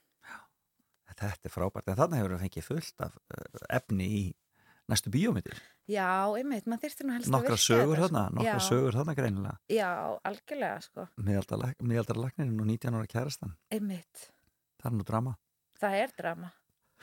[1.18, 1.88] Þetta er frábært.
[1.90, 4.20] En þarna hefur við fengið fullt af uh, efni í
[4.88, 5.58] næstu bíómyndir.
[5.88, 8.38] já, einmitt, maður þyrfti nú helst að Nokkra virkja sögur þetta, þarna, sko.
[8.38, 9.56] nokkra sögur þarna greinilega.
[9.68, 9.90] já,
[10.24, 11.08] algjörlega, sko,
[11.82, 13.52] Miðaldra lagnirinn og 19 ára kærastan.
[13.72, 14.30] einmitt
[14.82, 15.36] Það er nú drama.
[15.80, 16.50] það er drama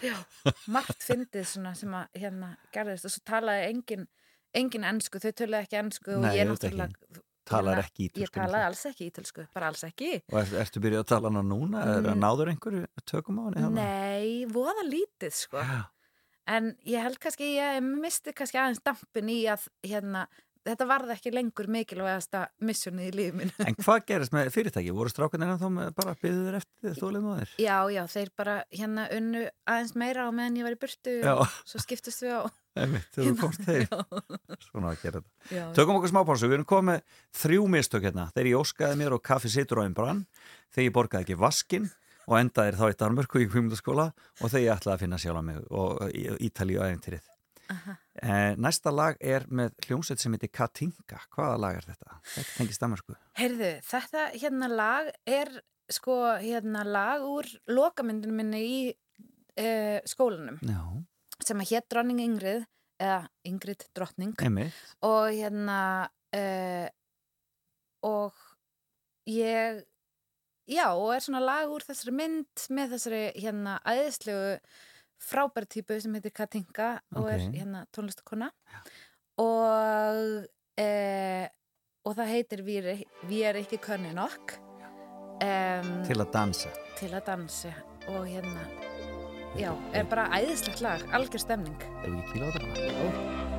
[0.04, 0.16] já,
[0.76, 4.08] margt fyndið svona sem að hérna gerðist og svo talaði engin
[4.56, 8.34] engin ennsku, þau töluði ekki ennsku og ég náttúrulega Talar ekki ég ítölsku.
[8.40, 11.84] talaði alls ekki ítölsku, bara alls ekki Og er, ertu byrjuð að tala hana núna?
[11.86, 12.08] Er Mm.
[12.10, 13.70] að náður einhverju tökum á þarna?
[13.76, 15.84] nei, voða lítið sko Já.
[16.48, 20.26] En ég held kannski, ég misti kannski aðeins dampin í að hérna,
[20.66, 24.94] þetta varði ekki lengur mikilvægasta missjónið í lífið minn En hvað gerist með fyrirtæki?
[24.98, 27.52] Voru strákunir en þá bara byggður eftir þólið maður?
[27.62, 31.34] já, já, þeir bara hérna unnu aðeins meira á meðan ég var í burtu Já.
[31.38, 32.42] og svo skiptust við á
[32.76, 33.86] þegar þú komst heim.
[33.88, 35.54] já, Svona að gera þetta.
[35.56, 37.06] já, Tökum okkur smápásu, við erum komið
[37.40, 38.26] þrjú mistök hérna.
[38.36, 40.26] Þegar ég óskaði mér og kaffi situr á einn brann,
[40.76, 41.88] þegar ég borgaði ekki vaskinn
[42.26, 44.10] og endaði þá í Danmörku í kvímundaskóla
[44.42, 46.04] og ég ætlaði að finna sjálf mig og
[46.44, 47.32] Ítalíu æfintýrið.
[48.22, 51.18] Eh, næsta lag er með hljómsveit sem heitir Katinka.
[51.34, 52.20] Hvaða lag er þetta?
[52.34, 53.16] Þetta tengist Danmörku.
[53.40, 55.50] Heyrðu, þetta hérna lag er
[55.92, 60.82] sko hérna lag úr lokamyndinu minni í uh, skólanum Já,
[61.46, 62.66] sem að hétt Dronning Ingrid
[63.02, 64.78] eða Ingrid Drottning einmitt.
[65.06, 65.80] og hérna
[66.34, 66.88] uh,
[68.08, 68.46] og
[69.30, 69.84] ég
[70.70, 74.56] já, og er svona lag úr þessari mynd með þessari hérna æðislegu
[75.26, 78.50] frábæri típu sem heitir Katinka og er hérna tónlistakona
[79.42, 80.46] og
[80.82, 81.46] uh,
[82.06, 84.60] og það heitir Við er, vi er ekki könni nokk.
[85.42, 86.70] Um, Til að dansa.
[87.00, 87.74] til að dansa.
[88.08, 88.68] Og hérna
[89.58, 91.90] já, er bara æðislegt lag, algjör stemning.
[92.04, 93.55] Ef við ekki kýla á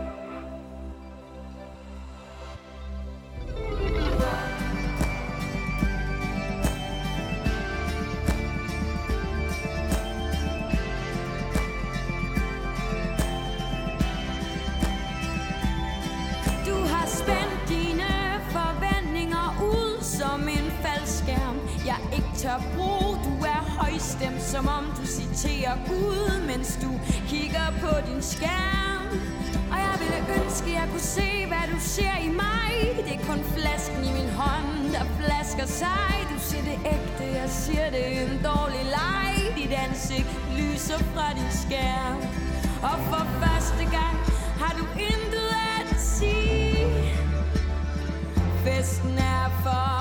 [24.16, 26.90] højstemt som om du citerer Gud Mens du
[27.29, 29.07] kigger på din skærm.
[29.72, 32.72] Og jeg ville ønske jeg kunne se hvad du ser i mig.
[33.07, 36.12] Det er kun flasken i min hånd der flasker sig.
[36.31, 39.33] Du siger det ægte, jeg siger det en dårlig leg.
[39.57, 42.18] Dit ansigt lyser fra din skærm.
[42.83, 44.16] Og for første gang
[44.61, 46.87] har du intet at sige.
[48.64, 49.95] Festen er for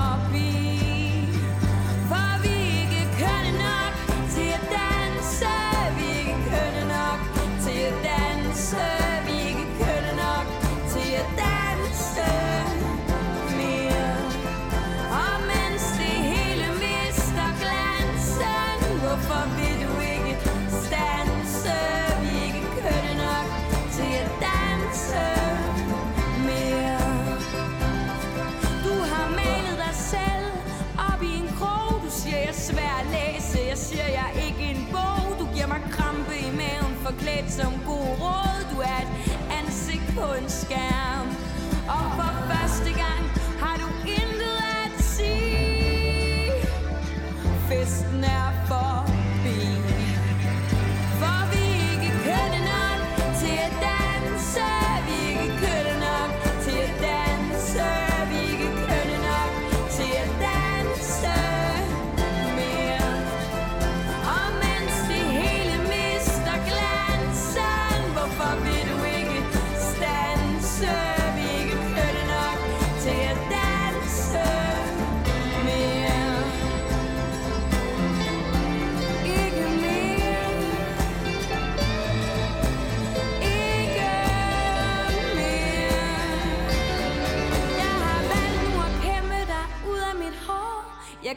[40.28, 40.50] på en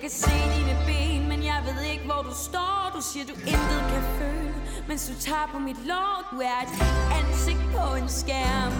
[0.08, 2.90] kan se dine ben, men jeg ved ikke hvor du står.
[2.96, 4.54] Du siger du intet kan føle,
[4.88, 6.28] mens du tager på mit lår.
[6.30, 6.72] Du er et
[7.20, 8.72] ansigt på en skærm.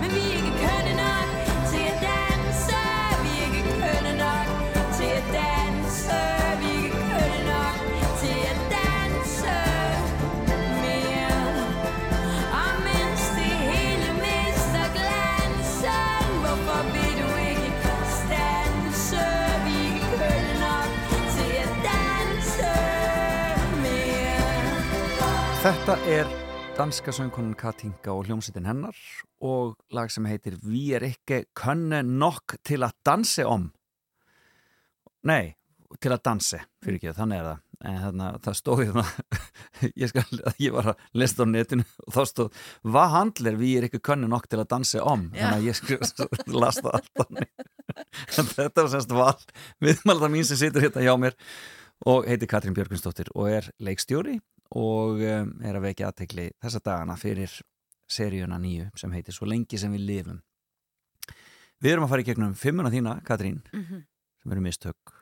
[0.00, 1.28] Men vi er ikke kønne nok
[1.70, 2.78] til at danse.
[3.22, 4.46] Vi er ikke kønne nok
[4.96, 5.65] til at danse.
[25.66, 26.28] Þetta er
[26.76, 28.94] danska söngkonan Katinka og hljómsveitin hennar
[29.42, 33.64] og lag sem heitir Vi er ekki könne nokk til að danse om
[35.26, 35.56] Nei,
[35.98, 37.64] til að danse fyrir ekki, þannig er það.
[37.82, 39.06] En þarna, það stóð hérna
[40.04, 40.24] ég, skal,
[40.68, 44.30] ég var að lesta á netinu og þá stóð, hvað handlir við er ekki könnu
[44.30, 45.48] nokk til að danse om Já.
[45.48, 46.26] þannig að ég skrif,
[46.62, 47.64] las það allt þannig
[48.38, 49.38] en þetta var semst val
[49.82, 51.34] viðmælda mín sem situr hérna hjá mér
[52.06, 54.38] og heitir Katrín Björgvinsdóttir og er leikstjóri
[54.74, 57.52] og um, er að vekja aðtekli þessa dagana fyrir
[58.10, 60.40] seríuna nýju sem heitir Svo lengi sem við lifum.
[61.82, 63.60] Við erum að fara í gegnum fimmuna þína, Katrín
[64.42, 65.12] sem eru mistök.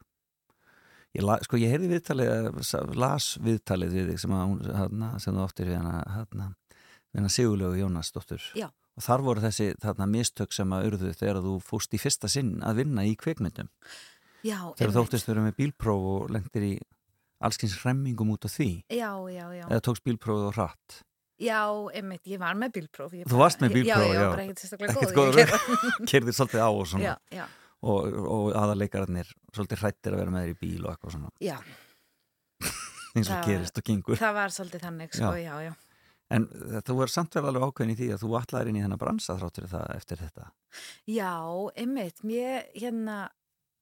[1.15, 2.63] Ég, la, sko, ég heyrði viðtalið,
[2.99, 4.65] las viðtalið við þig sem, að,
[5.23, 8.67] sem þú áttir við hana, hana, Sigurlegu Jónas dóttur Já.
[8.99, 12.57] og þar voru þessi þarna, mistök sem að urðu þegar þú fóst í fyrsta sinn
[12.67, 13.71] að vinna í kvikmyndum.
[14.43, 16.75] Já, þegar þú óttist verið með bílpróf og lengtir í
[17.41, 18.69] allskins hremmingum út af því?
[18.93, 19.67] Já, já, já.
[19.69, 21.01] Eða tókst bílprófið og hratt?
[21.43, 21.61] Já,
[21.91, 24.21] einmitt, ég var með bílpróf Þú varst með bílpróf, Já, já.
[24.23, 27.05] var bara ekkert sérstaklega góð kerðir svolítið á og svona.
[27.05, 27.47] Já, já,
[27.83, 31.33] og, og aðarleikararnir svolítið hrættir að vera með þér í bíl og eitthvað svona.
[31.43, 31.57] Já,
[33.19, 34.21] eins og gerist og gengur.
[34.21, 35.75] það var svolítið þannig, sko, já, já
[36.33, 38.85] en eh, þú er samt vel alveg ákveðin í því að þú ætlaðir inn í
[38.85, 40.47] þennan bransa þráttur það eftir þetta?
[41.11, 41.33] Já,
[41.83, 43.19] einmitt, mér, hérna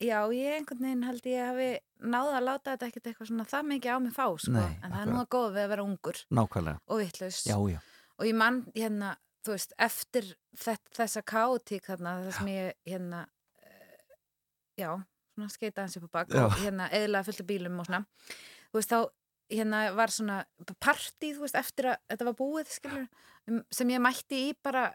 [0.03, 1.69] Já, ég einhvern veginn held ég hafi
[2.03, 4.95] náða að láta þetta ekkert eitthvað svona það mikið á mig fá, sko, Nei, en
[4.95, 7.79] það er nú að góð við að vera ungur nákvæmlega, og vittlaus já já.
[8.19, 9.15] Og ég mann hérna,
[9.47, 10.29] þú veist, eftir
[10.59, 14.13] þessa kátík þarna, það sem ég hérna uh,
[14.79, 14.91] já,
[15.37, 16.45] svona skeita hans upp á bak Já.
[16.45, 18.03] og hérna eðlaði fullt af bílum og svona
[18.73, 18.99] þú veist, þá
[19.53, 20.41] hérna var svona
[20.83, 23.07] partí, þú veist, eftir að þetta var búið, skilur,
[23.51, 24.87] um, sem ég mætti í bara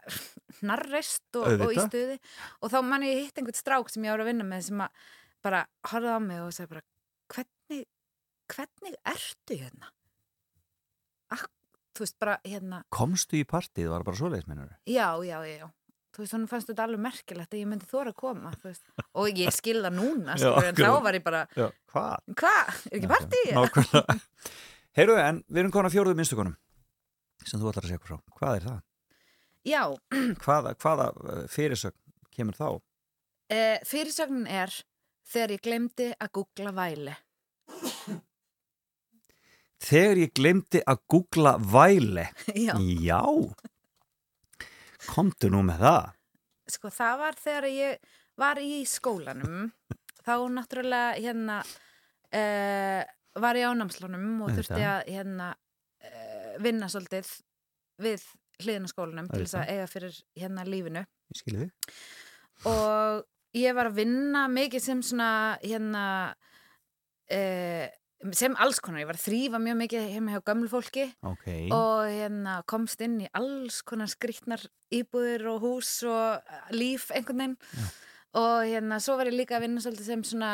[0.60, 2.18] hnarreist og, og í stuði
[2.62, 5.06] og þá mann ég hitt einhvern strák sem ég ára að vinna með sem að
[5.46, 6.84] bara horfði á mig og sagði bara
[7.34, 7.86] hvernig,
[8.54, 9.92] hvernig ertu hérna?
[11.36, 11.48] Ak,
[11.94, 15.58] þú veist, bara hérna komstu í partíð, það var bara svoleiðis minnur Já, já, já,
[15.62, 15.68] já.
[16.18, 18.50] Þú veist, hún fannst þetta alveg merkilegt að ég myndi þóra að koma.
[19.22, 22.16] Og ég skilða núna, Já, en þá var ég bara, hvað?
[22.34, 23.42] hvað, er ekki partí?
[23.54, 24.16] nákvæmlega
[24.98, 26.56] heyrðu, en við erum konar fjóruðu minnstugunum
[27.46, 28.80] sem þú ætlar að segja okkur frá, hvað er það?
[29.68, 29.82] Já,
[30.44, 31.06] hvaða, hvaða
[31.36, 31.98] eh, fyrirsögn
[32.34, 32.68] kemur þá?
[33.54, 34.74] e, fyrirsögnin er
[35.28, 37.14] þegar ég glemdi að googla væli.
[39.86, 42.26] þegar ég glemdi að googla væle
[42.66, 43.22] Já, já
[45.08, 46.08] komdu nú með það.
[46.68, 49.70] Sko, það var þegar ég var í skólanum,
[50.26, 51.60] þá náttúrulega hérna
[52.30, 52.42] e,
[53.38, 55.52] var ég á námslánum og þurfti að hérna
[56.02, 56.12] e,
[56.64, 57.32] vinna svolítið
[58.02, 58.26] við
[58.62, 61.04] hliðina skólanum til þess að eiga fyrir hérna lífinu.
[62.66, 65.30] og ég var að vinna mikið sem svona
[65.62, 66.04] hérna
[67.30, 67.88] eh,
[68.34, 72.08] sem alls konar, ég var að þrýfa mjög mikið heima hjá gömlu fólki ok, og
[72.10, 74.64] hérna komst inn í alls konar skrýtnar
[74.94, 77.58] íbúðir og hús og líf einhvern veginn.
[78.38, 80.50] Og hérna svo var ég líka að vinna svolítið sem svona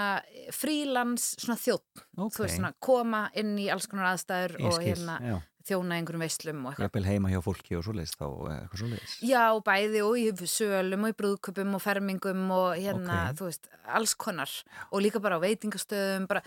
[0.55, 4.77] frílans svona þjótt, ok þú veist svona koma inn í alls konar aðstæður ég og
[4.77, 5.35] skil, hérna já,
[5.71, 7.09] þjóna einhverjum veislum og eitthvað.
[7.09, 9.17] Heima hjá fólki og svoleiðis þá eh, eitthvað svoleiðis.
[9.27, 13.41] Já, bæði og í sölum og í brúðköpum og fermingum og hérna, Ok.
[13.41, 14.55] þú veist, alls konar.
[14.93, 16.45] Og líka bara á veitingastöðum bara,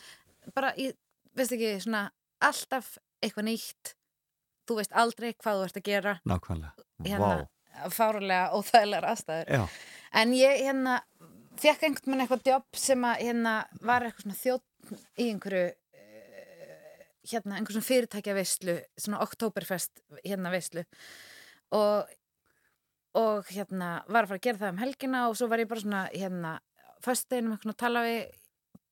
[0.56, 0.92] bara í,
[1.38, 2.04] veist ekki, svona
[2.44, 3.94] alltaf eitthvað nýtt.
[4.68, 6.14] Þú veist aldrei hvað þú ert að gera.
[6.28, 7.90] Nákvæmlega, Hérna, vá.
[7.94, 9.52] fárulega óþægilegar aðstæður.
[9.54, 9.68] Já,
[10.22, 10.96] en ég hérna
[11.58, 15.64] fekk einhvern mann eitthvað jobb sem að hérna var eitthvað svona þjótt í einhverju
[15.98, 20.84] eh, hérna einhver svona fyrirtækja veislu svona oktoberfest hérna veislu.
[21.78, 22.16] Og
[23.18, 25.82] og hérna var að fara að gera það um helgina og svo var ég bara
[25.82, 26.52] svona hérna
[27.02, 28.20] föstudeginum eitthvað svona að tala við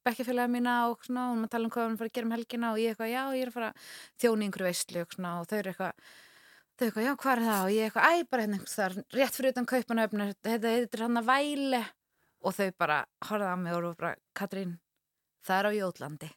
[0.05, 2.71] bekkjafélaga mína og svona hún að tala um hvað hún fara að gera um helgina
[2.73, 3.89] og ég eitthvað já ég er að fara að
[4.23, 6.05] þjóna einhverju veislu og svona og þau eru eitthvað
[6.75, 7.65] þau eitthvað já hvað er það?
[7.65, 11.21] Og ég eitthvað æ bara hérna einhvers þar rétt fyrir utan kaupanöfnir þetta heitir hann
[11.21, 11.83] að væli.
[12.45, 14.77] Og þau bara horfða á mig og voru bara Katrín
[15.45, 16.31] það er á Jótlandi.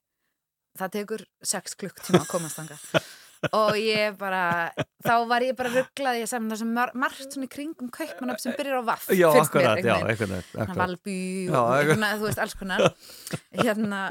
[0.78, 2.84] Það tekur sex klukktíma að komast þangað
[3.54, 4.70] og ég bara
[5.04, 8.82] þá var ég bara rugglað ég sem mar margt svona í kringum kaupmanöfn sem byrjar
[8.82, 10.72] á vaff já akkurat, já, akkurat.
[10.78, 11.18] Valby
[11.52, 12.88] og þú veist, alls konar.
[13.62, 14.08] Hérna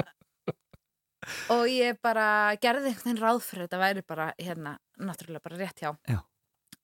[1.53, 5.84] og ég bara gerði einhvern veginn ráð fyrir þetta væri bara, hérna, náttúrulega bara rétt
[5.84, 5.91] hjá.
[6.07, 6.21] Já.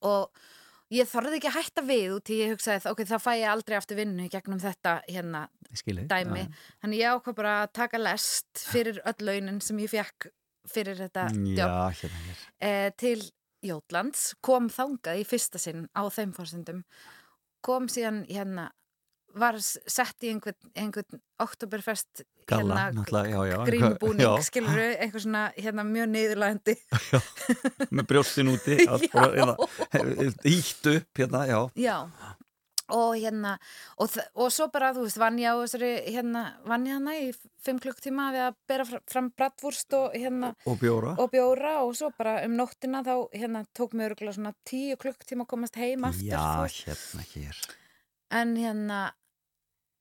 [0.03, 0.43] og
[0.93, 3.77] ég þorði ekki að hætta við út í ég hugsaði, ok, þá fæ ég aldrei
[3.79, 6.43] aftur vinnu gegnum þetta, hérna, Ég skil þig, dæmi.
[6.43, 10.29] Já, þannig ég ákvað bara að taka lest fyrir öll launin sem ég fekk
[10.69, 11.67] fyrir þetta Já,
[11.99, 13.19] hérna hér eh, til
[13.63, 16.83] Jótlands, kom þangað í fyrsta sinn á þeim fórsendum
[17.63, 18.69] kom síðan hérna
[19.33, 25.23] var sett í einhvern, einhvern Oktoberfest Galla, hérna, náttúrulega, já, já grínbúning, já, skilur eitthvað
[25.25, 26.75] svona hérna mjög niðurlægandi
[27.95, 29.13] Með brjóstin úti allt Já.
[29.15, 31.59] bara, hérna, Ítt upp, hérna, já.
[31.79, 31.97] Já
[32.89, 33.53] og hérna
[33.97, 37.29] og, og svo bara, þú veist, vann ég á þessari hérna, vann ég hana í
[37.63, 41.15] fimm klukktíma við að bera fr- fram bratwurst og hérna Og bjóra.
[41.19, 45.45] og bjóra og svo bara um nóttina þá hérna tók mig örgulega svona tíu klukktíma
[45.47, 47.63] að komast heim aftur Já, þú hérna hér.
[48.31, 48.99] En hérna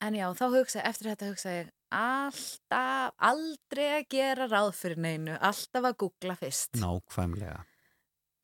[0.02, 5.34] en já, þá hugsaði, eftir þetta hugsaði ég alltaf, aldrei að gera ráð fyrir neinu,
[5.38, 6.70] alltaf að googla fyrst.
[6.80, 7.58] Nákvæmlega.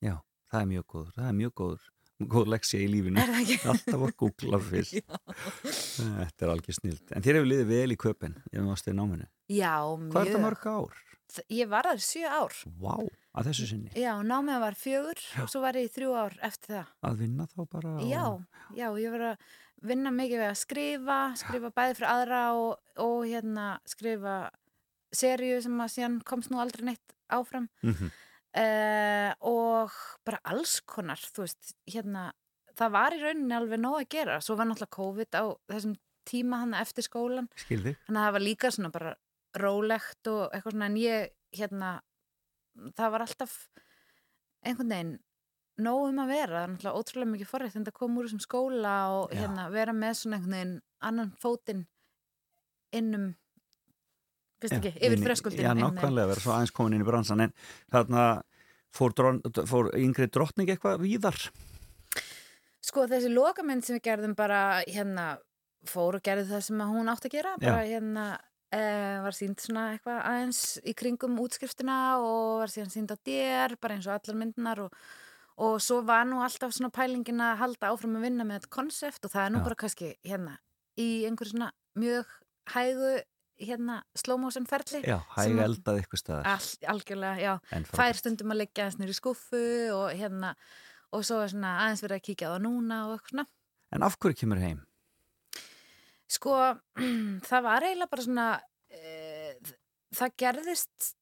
[0.04, 0.18] Já,
[0.52, 1.86] það er mjög góður, það er mjög góður
[2.26, 3.22] góð leksja í lífinu.
[3.22, 3.68] Það?
[3.72, 4.98] Alltaf að googla fyrst.
[5.98, 7.98] Þetta er algjör snilt En þér hefur liðið vel í
[8.98, 9.28] náminu.
[9.48, 10.42] Já, Hvað er mjög.
[10.46, 10.98] mörg ár?
[11.52, 12.54] Ég var þar í sjö ár.
[12.80, 12.94] Vá,
[13.36, 13.90] að þessu sinni?
[14.00, 16.92] Já, námið var fjögur og svo var ég þrjú ár eftir það.
[17.04, 18.24] Að vinna þá bara já,
[18.74, 19.50] já, ég var að
[19.88, 24.38] vinna mikið við að skrifa skrifa bæði fyrir aðra og, og hérna skrifa
[25.14, 27.68] seríu sem að síðan komst nú aldrei neitt áfram.
[27.84, 28.10] Mhm.
[28.56, 29.96] Uh, og
[30.26, 32.30] bara alls konar þú veist, hérna
[32.78, 34.38] það var í rauninni alveg nóg að gera.
[34.44, 35.96] Svo var náttúrulega COVID á þessum
[36.28, 39.14] tíma hann eftir skólan, Skil þig þannig að það var líka svona bara
[39.58, 41.92] rólegt og eitthvað svona en ég, hérna
[42.98, 43.56] það var alltaf
[44.66, 45.14] einhvern veginn
[45.78, 48.94] nóg um að vera, það er náttúrulega ótrúlega mikið forrætt að koma úr þessum skóla
[49.14, 49.40] og Já.
[49.40, 50.76] hérna vera með svona einhvern veginn
[51.08, 51.84] annan fótinn
[52.98, 53.28] innum
[54.72, 57.44] Já, ekki, yfir inn í- þröskuldin Já, nákvæmlega, vera svo aðeins komin inn í bransan
[57.46, 57.52] En
[57.94, 58.24] þarna
[58.94, 61.38] fór, dron, fór yngri drottning eitthvað víðar?
[62.88, 65.36] Sko þessi lokamynd sem við gerðum bara hérna
[65.88, 68.26] fór og gerði það sem hún átt að gera bara hérna
[68.74, 73.76] uh, var sínd svona eitthvað aðeins í kringum útskriftina og var síðan sínd á dér
[73.80, 74.96] bara eins og allar myndinar og,
[75.60, 79.28] og svo var nú alltaf svona pælingin að halda áfram að vinna með þetta konsept
[79.28, 79.66] og það er nú Já.
[79.68, 80.56] bara kannski hérna
[80.98, 82.34] í einhver svona mjög
[82.74, 83.12] hægu
[83.60, 86.46] hérna slow motion ferli Já, hæg að- eldað eitthvað staðar.
[86.52, 87.82] All, algjörlega, já.
[87.92, 89.62] Fær stundum að leggja aðeins nýri skuffu
[89.94, 90.54] og hérna
[91.12, 93.46] og svo er svona aðeins verið að kíkja það núna og eitthvað svona.
[93.96, 94.82] En af hverju kemur heim?
[96.28, 96.56] Sko,
[97.48, 98.48] það var eiginlega bara svona,
[98.92, 99.72] uh,
[100.18, 101.14] það gerðist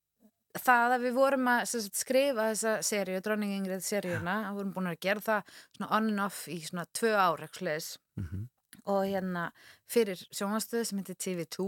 [0.56, 4.90] það að við vorum að sagt, skrifa þessa seríu, Dronning Ingrid seríuna, við vorum búin
[4.90, 8.46] að gera það svona on and off í svona tvö ár eksleis Mm
[8.86, 9.48] og hérna
[9.90, 11.64] fyrir sjónvastöðu sem heitir TV2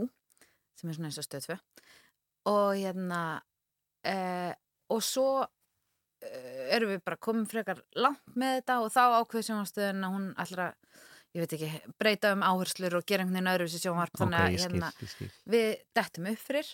[0.79, 1.59] sem er svona eins og stöð 2
[2.49, 3.23] og hérna
[4.09, 4.53] uh,
[4.95, 10.09] og svo uh, erum við bara komin frekar langt með þetta og þá ákveð sjónvastöðun
[10.09, 10.73] að hún allra
[11.37, 14.15] ég veit ekki, breyta um áherslur og gera einhvern veginn öðru sér sjónvarp.
[14.15, 15.31] Ok, þannig að skil, hérna, ég skil.
[15.55, 15.69] við
[15.99, 16.71] dettum upp fyrir.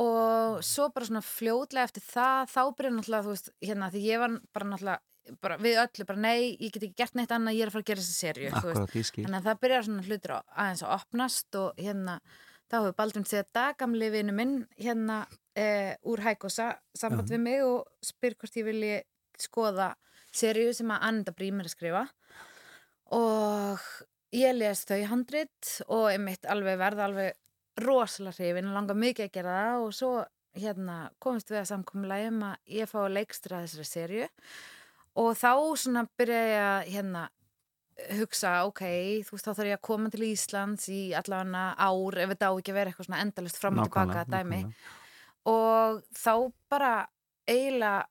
[0.00, 4.22] Og svo bara svona fljótlega eftir það þá byrja náttúrulega, þú veist, hérna því ég
[4.22, 7.66] var bara náttúrulega, bara, við öllu bara nei, ég get ekki gert neitt annað, ég
[7.66, 8.20] er að fara að gera þessa
[9.10, 9.24] skil.
[9.26, 12.16] Þannig að það byrjar svona hlutir á, aðeins að opnast og hérna,
[12.70, 15.24] þá hefur Baldvin Seta gamli vinu minn, hérna
[15.58, 19.00] eh, úr Hækosa, samband við mig og spyr hvort ég vilji
[19.40, 19.92] skoða
[20.30, 22.04] serju sem að Ananda Brím er að skrifa.
[23.16, 23.86] Og
[24.36, 27.38] ég les þau handrit og einmitt alveg verða alveg
[27.80, 30.12] rosalega hrifin og langar mikið að gera það og svo
[30.60, 34.28] hérna komist við að samkomlega um að ég fá að leikstra þessari serju
[35.20, 37.22] og þá svona byrja ég að hérna
[38.20, 38.82] hugsa, ok,
[39.26, 42.52] þú veist þá þarf ég að koma til Íslands í allavega ár ef þetta á
[42.54, 44.60] ekki að vera eitthvað svona endalist fram og tilbaka dæmi.
[45.50, 46.34] og þá
[46.70, 46.94] bara
[47.48, 48.08] eiginlega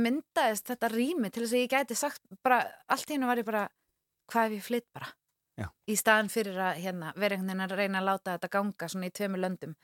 [0.00, 3.66] myndaðist þetta rými til þess að ég gæti sagt bara, allt hennu var ég bara
[4.32, 5.10] hvað ef ég flytt bara?
[5.54, 5.68] Já.
[5.86, 9.06] í staðan fyrir að hérna, vera einhvern veginn að reyna að láta þetta ganga svona
[9.06, 9.74] í tveimur löndum.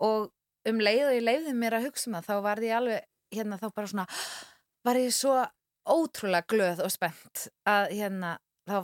[0.00, 0.30] Og
[0.70, 3.58] um leið og ég leiði mér að hugsa um það þá var ég alveg hérna
[3.60, 4.06] þá bara svona
[4.88, 5.34] var ég svo
[5.88, 8.36] ótrúlega glöð og spennt að hérna
[8.68, 8.78] þá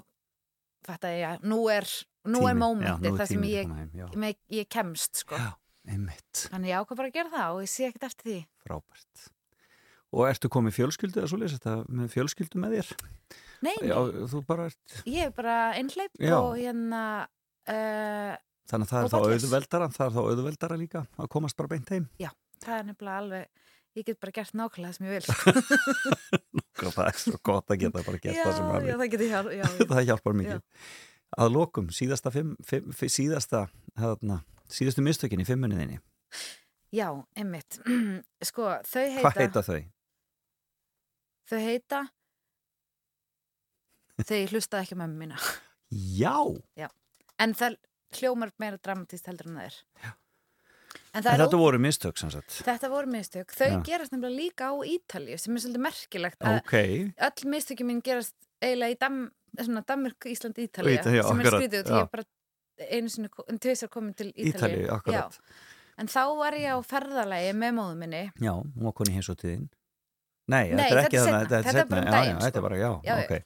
[0.87, 1.89] fattaði ég að nú er
[2.27, 4.35] nú er já, nú er það sem ég, heim, já.
[4.51, 5.39] ég, kemst sko.
[5.39, 5.53] Já,
[5.87, 9.27] þannig ég ákvað bara að gera það og ég sé ekkert eftir því frábært
[10.17, 12.91] Og ertu komið fjölskyldu eða svoleiðis þetta með fjölskyldu með þér?
[13.67, 13.97] Nei, Já,
[14.47, 16.37] bara ert ég er bara einhleip Já.
[16.39, 17.03] og hérna
[17.67, 18.35] uh,
[18.71, 21.91] Þannig að það er þá auðveldara, það er þá auðveldara líka að komast bara beint
[21.95, 22.09] heim.
[22.63, 26.65] það er nefnilega alveg ég get bara gert nákvæmlega það sem ég vil.
[26.85, 29.51] Og það er svo gott að geta bara gert það sem maður já, það hjálp
[29.53, 29.87] já, já.
[29.93, 30.61] Það hjálpar mikið.
[31.37, 33.65] Að lokum, síðasta, fimm, fimm, fi- síðasta,
[33.99, 34.37] hérna,
[34.71, 35.97] síðastu mistökin í fimmunniðinni.
[36.95, 37.79] já, einmitt
[38.51, 39.81] sko, þau heita, Hvað heita þau?
[41.51, 42.01] þau heita
[44.27, 45.41] þau hlustaði ekki á mömmu mína
[46.19, 46.35] Já!
[47.43, 47.77] en það
[48.17, 50.13] hljómar meira dramatist heldur en það er Já.
[51.15, 52.51] En En þetta voru mistök sem sagt.
[52.67, 53.53] Þetta voru mistök.
[53.57, 53.83] Þau Já.
[53.85, 56.75] gerast nefnilega líka á Ítalíu sem er svolítið merkilegt að Ok,
[57.29, 61.47] öll mistökjum mín gerast eiginlega í Dam, svona Danmörk, Ísland, Ítalíu Íta- já, sem er
[61.47, 61.87] skrítið út.
[61.87, 61.97] já.
[61.97, 62.25] Ég er bara
[62.93, 65.33] einu sinni, en tvisar komin til akkurat.
[65.33, 65.41] Já.
[65.99, 68.31] En þá var ég á ferðalagi með móðu minni.
[68.39, 69.69] Já, hún var koni hins og tíðin.
[70.49, 71.49] Nei, Nei, þetta er þetta ekki þannig, seinna.
[71.49, 72.59] þetta er Þetta bara um Já, já, þetta sko.
[72.59, 73.25] er bara, já, Já, já.
[73.25, 73.43] ok.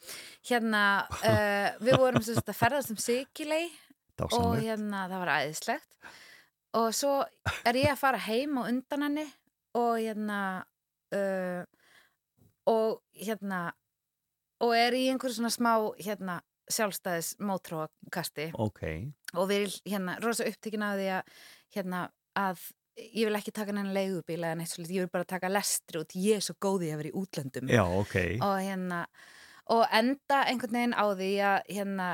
[0.50, 0.82] Hérna,
[1.24, 3.70] uh, við vorum sagt að ferðast um Sikilei
[4.20, 5.86] og hérna, það var æðislegt.
[6.78, 7.16] Og svo
[7.66, 9.26] er ég að fara heim á undan henni
[9.78, 10.40] og hérna,
[11.14, 11.62] uh,
[12.70, 13.70] og hérna,
[14.62, 16.40] og er í einhverju svona smá, hérna,
[16.70, 18.84] sjálfstæðis mótróakasti Ok,
[19.34, 21.34] og við erum hérna rosa upptekin af því að
[21.74, 22.02] hérna
[22.38, 22.62] að
[23.00, 26.16] ég vil ekki taka nennan leigubíla eða neitt svolítið, ég vil bara taka lestri út,
[26.18, 27.70] ég er svo góð í að vera í útlöndum.
[27.72, 28.16] Já, ok.
[28.44, 29.04] og hérna
[29.70, 32.08] og enda einhvern veginn á því að hérna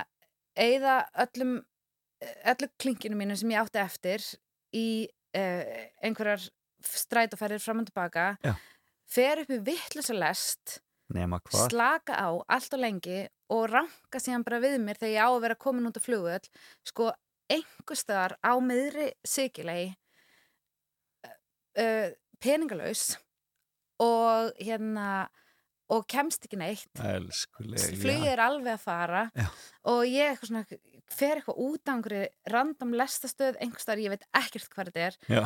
[0.57, 1.55] eigða öllum
[2.53, 4.25] öllu klinkinu mínu sem ég átti eftir
[4.77, 6.45] í uh, einhverjar
[6.87, 8.55] strætóferðir fram og tilbaka Já.
[9.11, 10.81] fer upp í vittlusa lest
[11.71, 13.21] slaka á allt og lengi
[13.55, 16.49] og ranka síðan bara við mér þegar ég á að vera komin út af flugvöld
[16.87, 17.13] sko
[17.53, 19.93] einhverstaðar á miðri sigilegi
[21.79, 22.11] uh,
[22.43, 23.15] peningalaus
[24.03, 25.29] og hérna
[25.95, 29.47] og kemst ekki neitt flugið er alveg að fara Já.
[29.93, 30.65] og ég eitthvað svona
[31.13, 35.45] fer eitthvað út á einhverju random lestastöð einhverstaðar, ég veit ekkert hvað þetta er Já,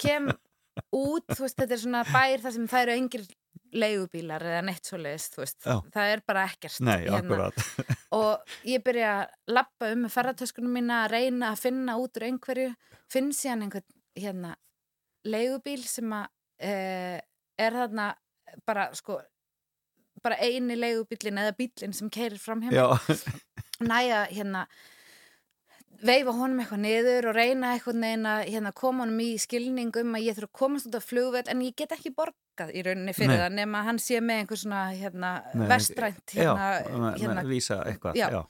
[0.00, 0.30] kem
[1.04, 3.26] út, þú veist, þetta er svona bær þar sem það eru engir
[3.72, 5.76] leigubílar eða neitt svo leiðist, þú veist, Já.
[5.94, 7.48] það er bara ekkert nei, hérna.
[8.18, 12.28] og ég byrja að lappa um með ferratöskunum mína að reyna að finna út úr
[12.28, 12.70] einhverju
[13.12, 13.88] finn síðan einhvern
[14.18, 14.54] hérna
[15.28, 16.26] leigubíl sem að
[16.68, 17.18] uh,
[17.62, 18.08] er þarna
[18.68, 19.20] bara sko
[20.22, 22.86] bara eini leigubílin eða bílin sem keirir fram hjá Já,
[23.82, 24.66] næja hérna
[26.02, 30.24] veifa honum eitthvað niður og reyna eitthvað neina hérna koma honum í skilning um að
[30.26, 33.36] ég þurfa að komast út af flugveld en ég get ekki borgað í rauninni fyrir
[33.36, 33.42] Nei.
[33.44, 38.18] það nema hann sé með einhver svona hérna Nei, vestrænt hérna, já, hérna vísa eitthvað.
[38.18, 38.28] Já.
[38.34, 38.42] Já.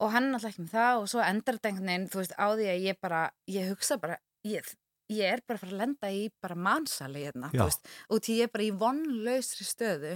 [0.00, 2.46] og hann alltaf ekki með það og svo endar þetta einhvern veginn þú veist á
[2.48, 3.22] því að ég bara
[3.58, 4.18] ég hugsa bara
[4.48, 4.70] ég,
[5.12, 8.38] ég er bara að fara að lenda í bara mannsali hérna þú veist, og því
[8.40, 10.14] ég er bara í vonlausri stöðu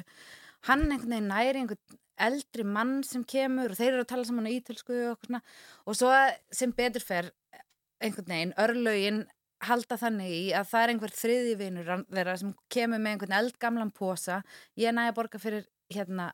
[0.68, 4.48] hann einhvern veginn næri einhvern eldri mann sem kemur og þeir eru að tala saman
[4.48, 5.28] á ítölsku og
[5.86, 6.10] og svo
[6.52, 7.30] sem betur fer
[8.02, 9.24] einhvern veginn örlögin
[9.62, 13.92] halda þannig í að það er einhver þriði vinur þeirra sem kemur með einhvern eldgamlan
[13.94, 14.42] posa.
[14.76, 16.32] Ég næði að borga fyrir hérna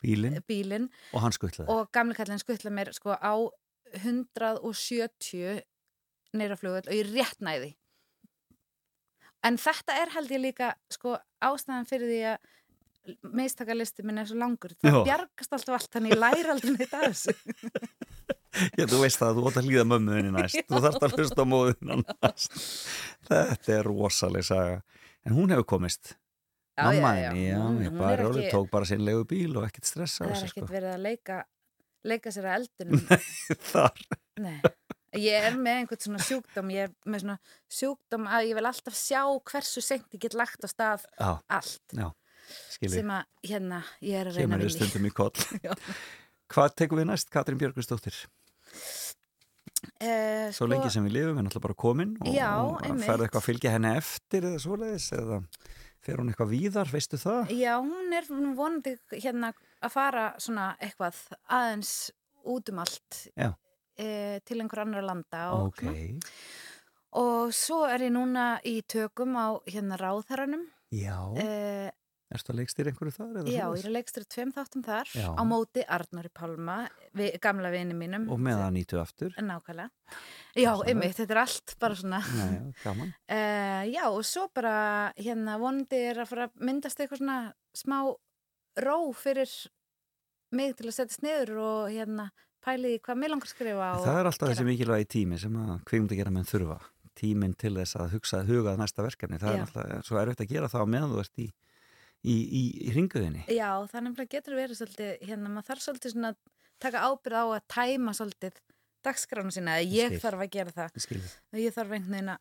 [0.00, 0.38] Bílinn.
[0.48, 0.88] bílinn.
[1.12, 1.68] Og hann skuttlaði.
[1.68, 3.34] og gamli kallinn skuttla mér sko á
[4.00, 5.60] 170
[6.32, 7.74] neyra flugvöld og ég rétt næði
[9.46, 12.48] en þetta er held ég líka sko ástæðan fyrir því að
[13.34, 15.02] mistakalisti minn er svo langur það Já.
[15.08, 17.34] bjargast alltaf allt þannig ég læri aldrei neitt af þessu
[18.78, 20.56] Já, þú veist það, þú ótt að hlýða mömmuðinni næst.
[20.66, 22.56] Þú þarfst að hlusta á móðina næst.
[23.28, 24.80] Þetta er rosaleg saga.
[25.22, 26.16] En hún hefur komist.
[26.74, 27.54] Já, Mamma já, já.
[27.54, 30.66] já, ég bara ekki- tók bara sinn legu bíl og ekkert stressa það er ekkert
[30.66, 30.72] sko.
[30.74, 31.38] verið að leika
[32.10, 33.02] leika sér að eldunum
[33.70, 34.04] Þar.
[34.40, 34.60] Nei.
[35.20, 37.38] ég er með einhvern svona sjúkdóm ég er með svona
[37.78, 39.22] sjúkdóm að ég vil alltaf sjá
[39.52, 41.30] hversu seint ég get lagt á stað Já,
[41.60, 42.08] allt já,
[42.50, 42.96] skilji.
[42.98, 44.70] sem að hérna ég er að reyna í.
[44.74, 45.32] stundum í koll.
[46.52, 48.16] Hvað tekum við næst, Katrín Björgustóttir?
[50.00, 53.24] Eh, Svo lengi sem við lifum, við erum alltaf bara komin og, Já, og ferðu
[53.26, 55.38] eitthvað að fylgja henni eftir eða svoleiðis eða
[56.04, 57.52] fer hún eitthvað víðar, veistu það?
[57.56, 58.28] Já, hún er
[58.58, 61.92] vonandi hérna að fara svona eitthvað aðeins
[62.50, 64.08] út um allt e,
[64.48, 66.28] til einhver annar landa og, Ok, svona.
[67.22, 71.90] og svo er ég núna í tökum á hérna ráðherranum e,
[72.30, 73.38] Erstu að leikstýra einhverju þar?
[73.50, 75.26] Já, ég er leikstur tveim þáttum þar Já.
[75.34, 76.76] á móti Arnóri Pálma,
[77.18, 78.28] vi, gamla vini mínum.
[78.30, 79.32] Og með það nýtu aftur?
[79.34, 79.88] Nákvæmlega.
[80.54, 82.20] Já, einmitt, þetta er allt bara svona.
[82.22, 83.10] Já, já, gaman.
[83.26, 84.76] Uh, já, og svo bara
[85.18, 87.40] hérna vonandi er að fara að myndast eitthvað svona
[87.82, 87.98] smá
[88.78, 89.50] ró fyrir
[90.54, 92.28] mig til að setjast niður og hérna
[92.62, 94.54] pæli í hvað mér langar að skrifa Það er alltaf gera.
[94.54, 96.78] þessi mikilvægi tími sem að kvikmynd að gera menn þurfa.
[97.20, 99.38] Tíminn til þess að hugsa, huga að næsta verkefni.
[99.42, 99.56] Það Já.
[99.58, 101.46] er alltaf svo erfitt að gera það á meðan þú ert í,
[102.24, 103.44] í, í, í ringuðinni.
[103.52, 106.40] Já, það nefnilega getur verið svolítið, hérna maður þarf svolítið svona að
[106.80, 108.60] taka ábyrð á að tæma svolítið
[109.04, 110.20] dagskránu sína, eða ég skil.
[110.26, 112.40] þarf að gera það Ég skil og ég þarf einhvern veginn að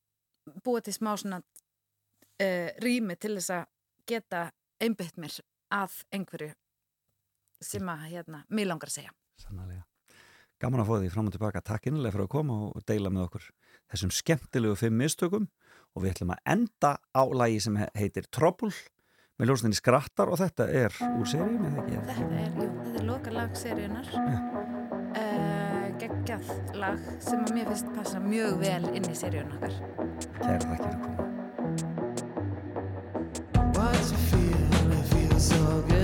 [0.66, 3.66] búa til smá svona uh, rými til þess að
[4.06, 4.44] geta
[4.82, 5.34] einbytt mér
[5.74, 6.52] að einhverju
[7.66, 9.82] sem að, hérna, mér langar að segja Sannarlega.
[10.62, 11.60] Gaman að fá því fram og tilbaka.
[11.60, 13.48] Takk innilega fyrir að koma og deila með okkur
[13.92, 15.48] þessum skemmtilegu fimm mistökum
[15.92, 18.70] og við ætlum að enda á lagi sem he- heitir Trouble
[19.36, 21.96] með ljósninni skrattar og þetta er úr seríunni, eða ekki?
[22.10, 26.44] Þetta er, jú, þetta er loka lag seríunar uh, geggjað
[26.80, 29.74] lag sem að mér finnst passa mjög vel inn í seríun okkar
[30.40, 31.24] Kæra þakkir fyrir að koma.
[33.76, 34.92] What's it feel?
[34.92, 35.95] It feels so good.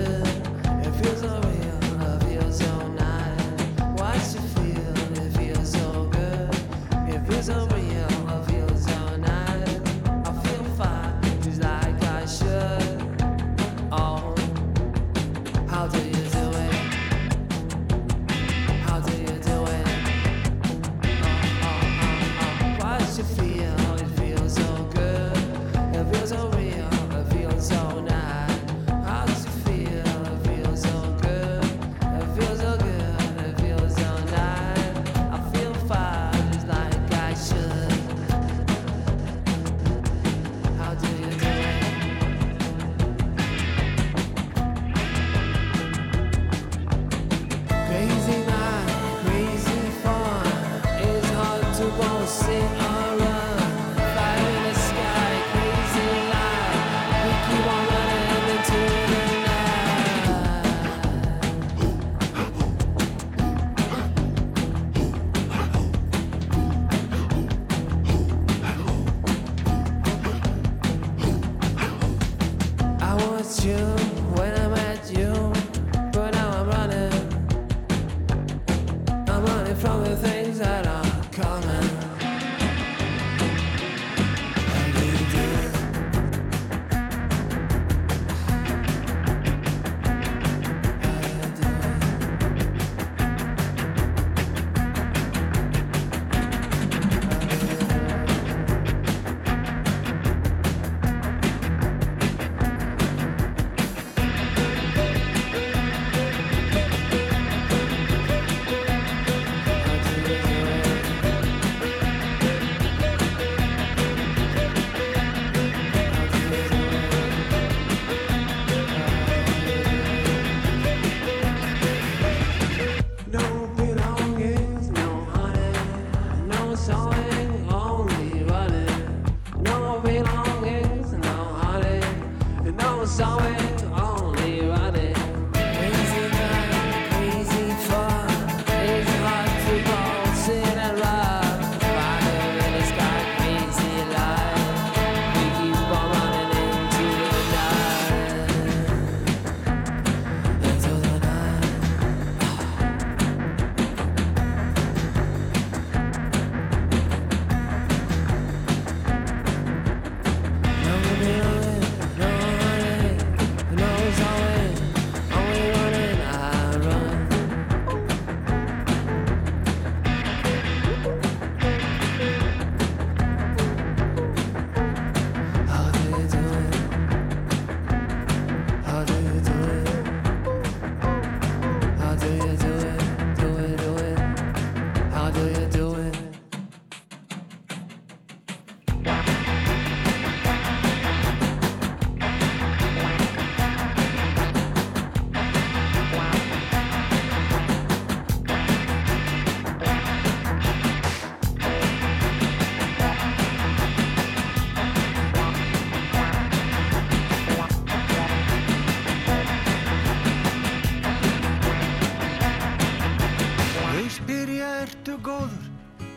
[215.12, 215.64] Ertu góður,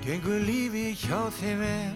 [0.04, 1.96] gengur lífi hjá þeim vel.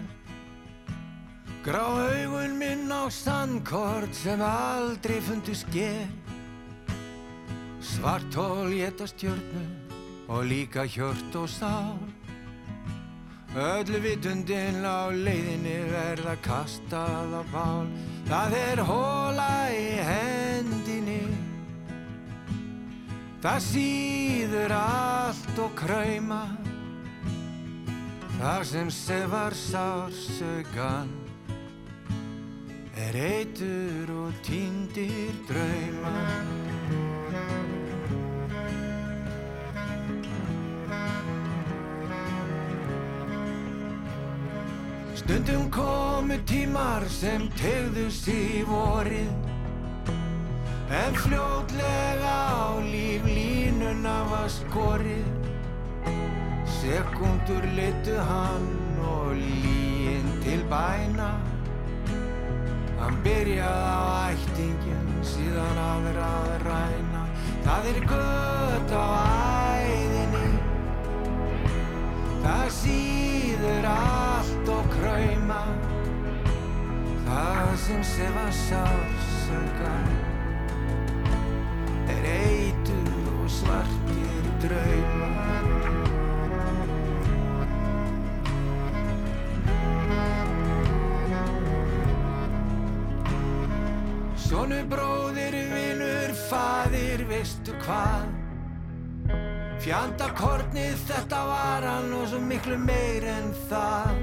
[1.64, 6.08] Grá augun minn á sandkort sem aldrei fundu sker
[7.80, 9.64] Svart hól geta stjörnu
[10.28, 12.00] og líka hjört og sál
[13.52, 17.86] Öllu vitundin á leiðinni verða kastað á bál
[18.24, 21.22] Það er hóla í hendinni.
[23.42, 26.44] Það síður allt og krauma
[28.40, 31.10] Það sem sefar sársögan
[32.96, 36.14] er eitur og týndir drauma
[45.20, 49.36] Stundum komu tímar sem tegðu sig vorið
[50.88, 55.28] En fljótlega á líflínuna var skorið
[56.78, 58.68] Sekundur litu hann
[59.02, 61.30] og líinn til bæna.
[63.00, 67.22] Hann byrjaði á ættingin síðan aðra að ræna.
[67.66, 69.06] Það er gött á
[69.84, 70.50] æðinni.
[72.44, 75.62] Það síður allt og krauma.
[77.30, 79.92] Það sem sefa sársöka
[82.10, 85.29] Er eitur og svartir drauma
[94.50, 98.24] Sónu bróðir, vinur, faðir, veistu hvað?
[99.84, 104.18] Fjandakornið þetta var hann og svo miklu meir en það.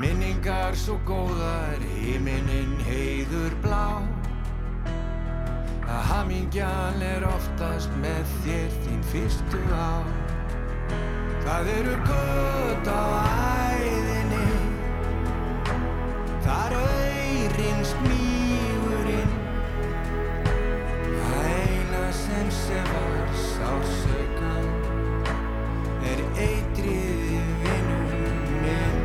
[0.00, 4.02] Minningar svo góðar, himinin heiður blá.
[5.86, 10.02] Að hamingjan er oftast með þér þín fyrstu á
[11.46, 13.02] Það eru gött á
[13.78, 14.19] æðinni
[16.50, 19.34] Þar auðrin smígurinn
[21.20, 24.66] Það eina sem sefar sársökan
[26.10, 28.10] er eitrið í vinnum
[28.64, 28.98] minn.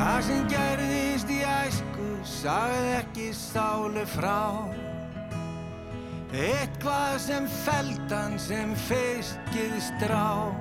[0.00, 4.40] Það sem gerðist í æsku sagði ekki sálu frá
[6.36, 10.52] Eitthvað sem feldan sem feiskið strá.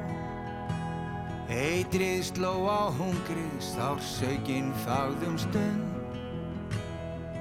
[1.51, 5.91] Eitrið sló á hungrið, sársökin þáðum stund.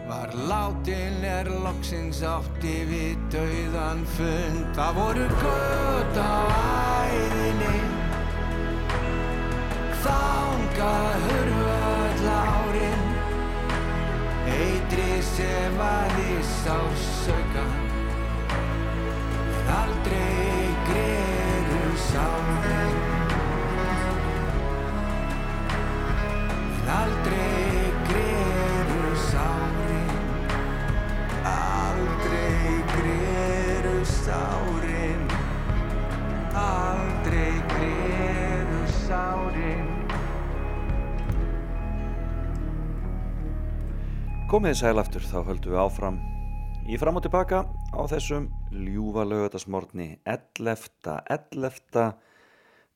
[0.09, 4.67] Var látin er loksins átti við dauðan fund.
[4.75, 6.35] Það voru gött á
[7.15, 7.79] æðinni.
[10.03, 13.11] Þangað hurfa öll árin.
[14.59, 17.14] Eitrið sem aði sársökan
[44.55, 46.19] Komið sæl aftur, þá höldum við áfram
[46.87, 50.85] í fram og tilbaka á þessum ljúfa lögatarsmorni 11.
[51.35, 52.05] 11.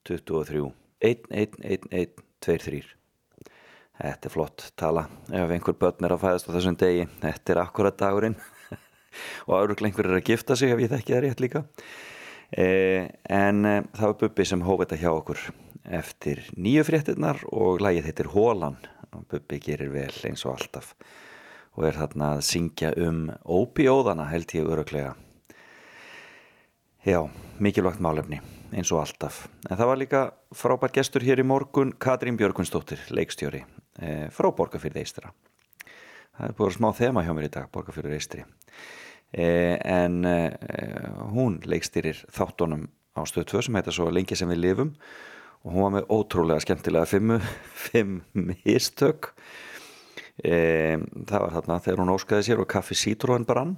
[0.06, 0.62] 23
[1.08, 2.78] 1, 1, 1, 1, 2, 3
[3.98, 5.08] Þetta er flott tala.
[5.34, 8.38] Ef einhver börn er að fæðast á þessum degi þetta er akkurat dagurinn.
[9.50, 11.68] Og öruglega einhver er að gifta sig ef ég þekki það rétt líka.
[12.54, 15.48] Eh, en eh, það var Bubbi sem hóf þetta hjá okkur
[16.06, 18.78] eftir nýju fréttinnar og lagið heitir Hólan
[19.10, 20.94] og Bubbi gerir vel eins og alltaf
[21.78, 25.14] og er þarna að syngja um óbíóðana held ég öruglega
[27.06, 27.22] Já,
[27.62, 28.40] mikilvægt málefni
[28.74, 29.46] eins og alltaf.
[29.70, 30.22] En það var líka
[30.52, 33.62] frábært gestur hér í morgun, Katrín Björgunsdóttir, leikstjóri,
[34.02, 35.32] eh, frá Borgafyrði Eistra.
[36.36, 38.44] Það er búin smá þema hjá mér í dag, Borgafyrði Eistri.
[39.32, 40.52] Eh, en eh,
[41.32, 44.94] hún leikstýrir þáttunum á stöðu 2 sem heita svo lengi sem við lifum
[45.64, 47.40] og hún var með ótrúlega skemmtilega fimmu,
[47.88, 49.32] fimm mistök.
[50.44, 53.76] Eh, það var þarna þegar hún óskaði sér og kaffi sítrúan brann.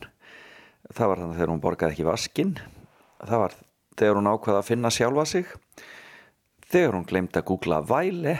[0.90, 2.54] Það var þarna þegar hún borgaði ekki vaskinn.
[3.20, 3.56] Það var
[4.00, 5.50] þegar hún ákvaða að finna sjálfa sig
[6.70, 8.36] þegar hún glemdi að googla væle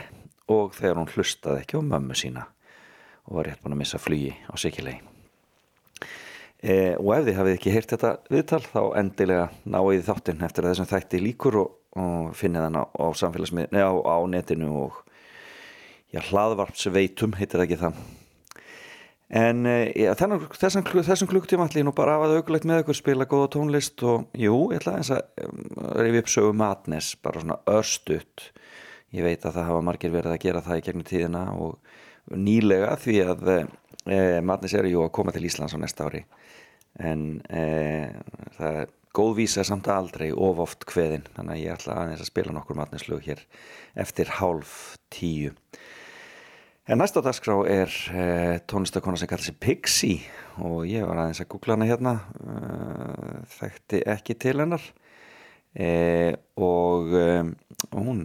[0.51, 2.47] og þegar hún hlustaði ekki á mömmu sína
[3.27, 5.01] og var rétt búin að missa flugi á sikilegi
[6.63, 10.73] e, og ef þið hafið ekki heyrt þetta viðtal þá endilega náið þáttinn eftir að
[10.73, 15.01] þessum þætti líkur og, og finnið hann á, á á, á netinu og
[16.11, 18.01] já, hlaðvarpsveitum heitir ekki það
[19.31, 22.65] En uh, já, þennan, þessum, þessum klukktíma ætla ég nú bara að hafa það augulegt
[22.67, 25.61] með ykkur spila góða tónlist og jú, ég ætla að um,
[25.95, 28.49] rifja upp sögu Madness, bara svona örstutt.
[29.15, 32.91] Ég veit að það hafa margir verið að gera það í gegnum tíðina og nýlega
[32.99, 33.61] því að uh,
[34.43, 36.25] Madness eru jú að koma til Íslands á næsta ári.
[36.99, 38.11] En uh,
[38.59, 42.33] það er góð vísa samt aldrei of oft kveðin, þannig að ég ætla aðeins að
[42.33, 43.47] spila nokkur Madness lög hér
[43.95, 45.55] eftir hálf tíu.
[46.91, 50.25] En næsta dagskrá er uh, tónlistakona sem kallar sig Pixie
[50.59, 52.13] og ég var aðeins að googla hana hérna,
[52.43, 57.53] uh, þekkti ekki til hennar uh, og um,
[57.95, 58.21] hún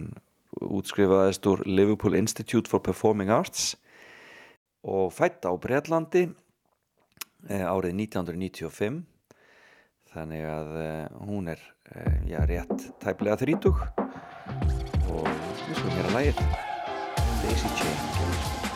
[0.59, 3.77] útskrifaðist úr Liverpool Institute for Performing Arts
[4.83, 9.03] og fætt á Breitlandi uh, árið 1995
[10.11, 11.67] þannig að uh, hún er
[12.27, 13.85] já, rétt tæplega þrítug
[15.07, 16.66] og við skulum hér að lægið
[17.43, 18.66] Daisy Chain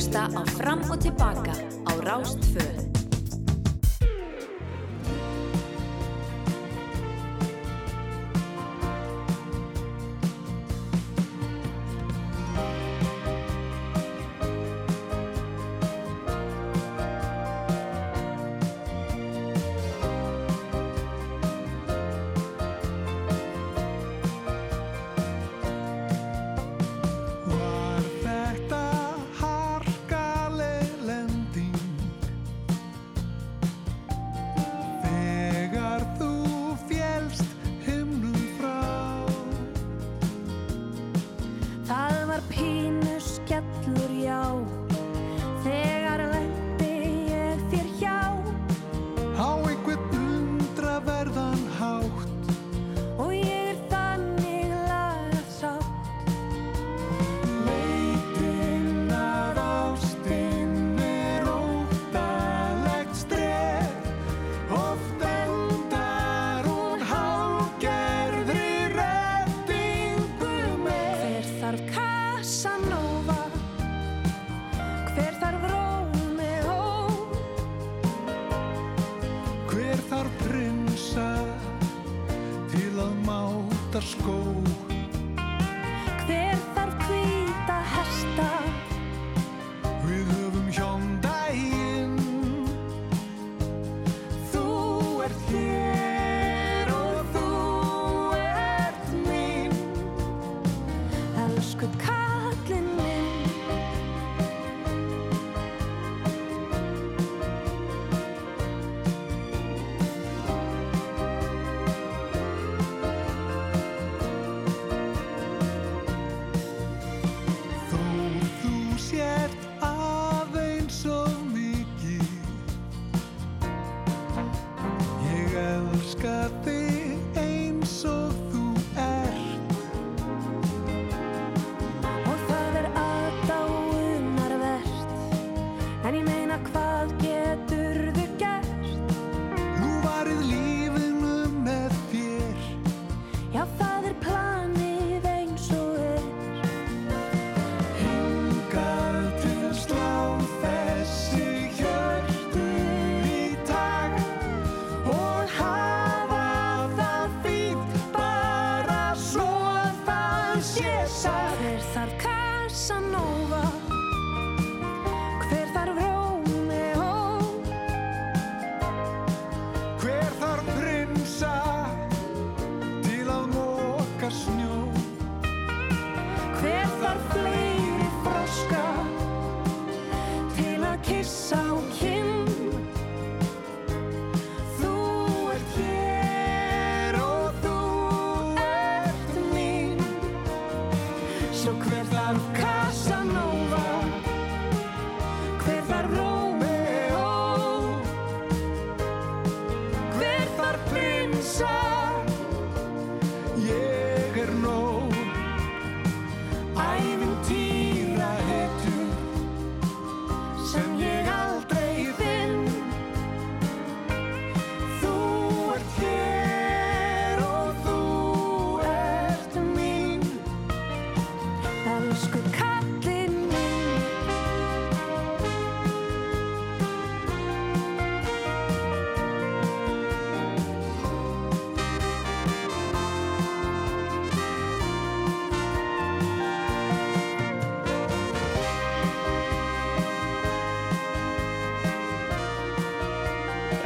[0.00, 1.69] hlusta á Fram og Tilbaka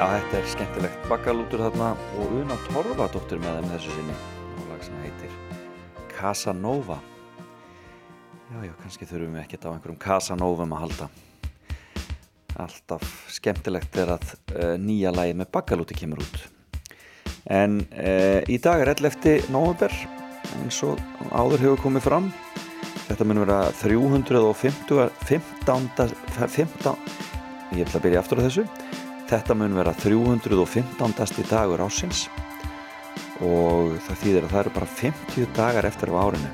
[0.05, 1.05] Já, þetta er skemmtilegt.
[1.09, 1.86] Bakkalútur þarna
[2.20, 4.14] og Una Torfadóttir með þeim þessu sinni.
[4.52, 5.36] Á lag sem heitir
[6.11, 6.98] Casanova.
[8.50, 11.09] Já, já, kannski þurfum við ekkert á einhverjum Casanovum að halda.
[12.66, 16.36] Alltaf skemmtilegt er að uh, nýja lagi með bakkalúti kemur út.
[17.48, 19.48] En uh, í dag er 11.
[19.55, 19.94] november
[20.59, 21.00] eins og
[21.32, 22.28] áður hefur komið fram.
[23.07, 25.88] Þetta mun vera 350 15,
[26.44, 26.92] 15
[27.72, 28.68] ég ætla að byrja aftur á þessu
[29.25, 31.45] Þetta mun vera 315.
[31.49, 32.27] dagur ásins
[33.43, 36.51] og það þýðir að það eru bara 50 dagar eftir á árinu.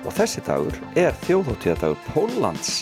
[0.00, 2.80] Og þessi dagur er þjóðhóttíðadagur Póllands.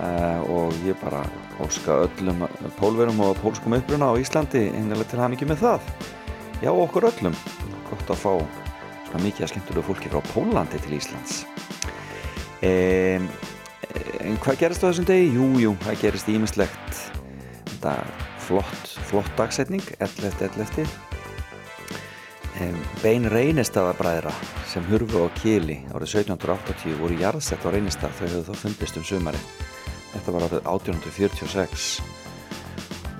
[0.00, 1.24] Uh, og ég bara
[1.60, 2.46] óska öllum
[2.78, 5.92] pólverum og pólskum uppruna á Íslandi einlega til hamingi með það.
[6.62, 7.36] Já okkur öllum.
[7.90, 8.32] Gott að fá
[9.10, 11.42] svona mikið að skemmtilegu fólki frá Pólandi til Íslands.
[12.62, 13.26] Um,
[14.22, 15.32] en hvað gerist á þessum degi?
[15.34, 17.19] Jú, jú, það gerist ímislegt
[17.80, 18.04] þetta
[18.44, 20.50] flott, flott dagsetning 11.
[20.58, 20.88] 11.
[22.60, 24.32] Um, Bein Reynistadabræðra
[24.68, 29.06] sem hurfu á Kili árið 1780 voru jarðsett á Reynistad þau hefðu þá fundist um
[29.06, 29.40] sumari
[30.12, 31.86] þetta var árið 1846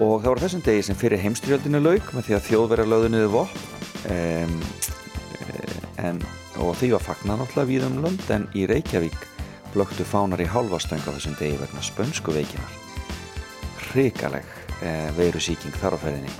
[0.01, 3.35] og það var þessum degi sem fyrir heimstyrjöldinu lauk með því að þjóðverja lögðu niður
[3.39, 3.59] vopn
[4.13, 4.61] um,
[6.05, 6.21] en,
[6.61, 9.21] og því var fagnar náttúrulega við um lönd en í Reykjavík
[9.73, 12.90] blöktu fánar í hálfastöng á þessum degi vegna spönsku veikinar
[13.95, 14.47] hrikaleg
[14.83, 16.33] eh, veirusíking þar á ferðinni.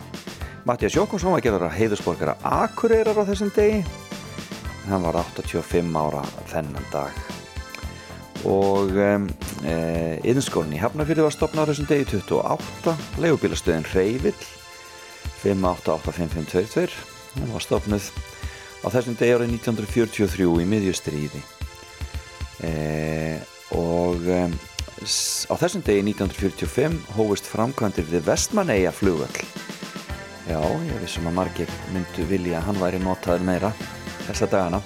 [0.69, 3.81] Mattias Jókonsson var gerður að heiðusborgara Akureyrar á þessum degi.
[4.91, 7.17] Hann var 85 ára þennan dag.
[8.49, 9.27] Og um,
[9.69, 9.75] e,
[10.25, 14.37] yðinskólinn í Hafnarfyrði var stopnað á þessum degi 28 leigubílastöðin Reyvill
[15.43, 16.89] 5885522
[17.37, 18.09] hún var stopnuð
[18.81, 21.43] á þessum degi árið 1943 í miðjustríði
[22.65, 22.73] e,
[23.77, 24.25] og
[25.01, 29.47] á þessum degi 1945 hófust framkvæmdir við Vestmanneia flugvöll.
[30.45, 33.71] Já, ég vissum að margir myndu vilja að hann væri notaður meira
[34.27, 34.83] þessa dagana.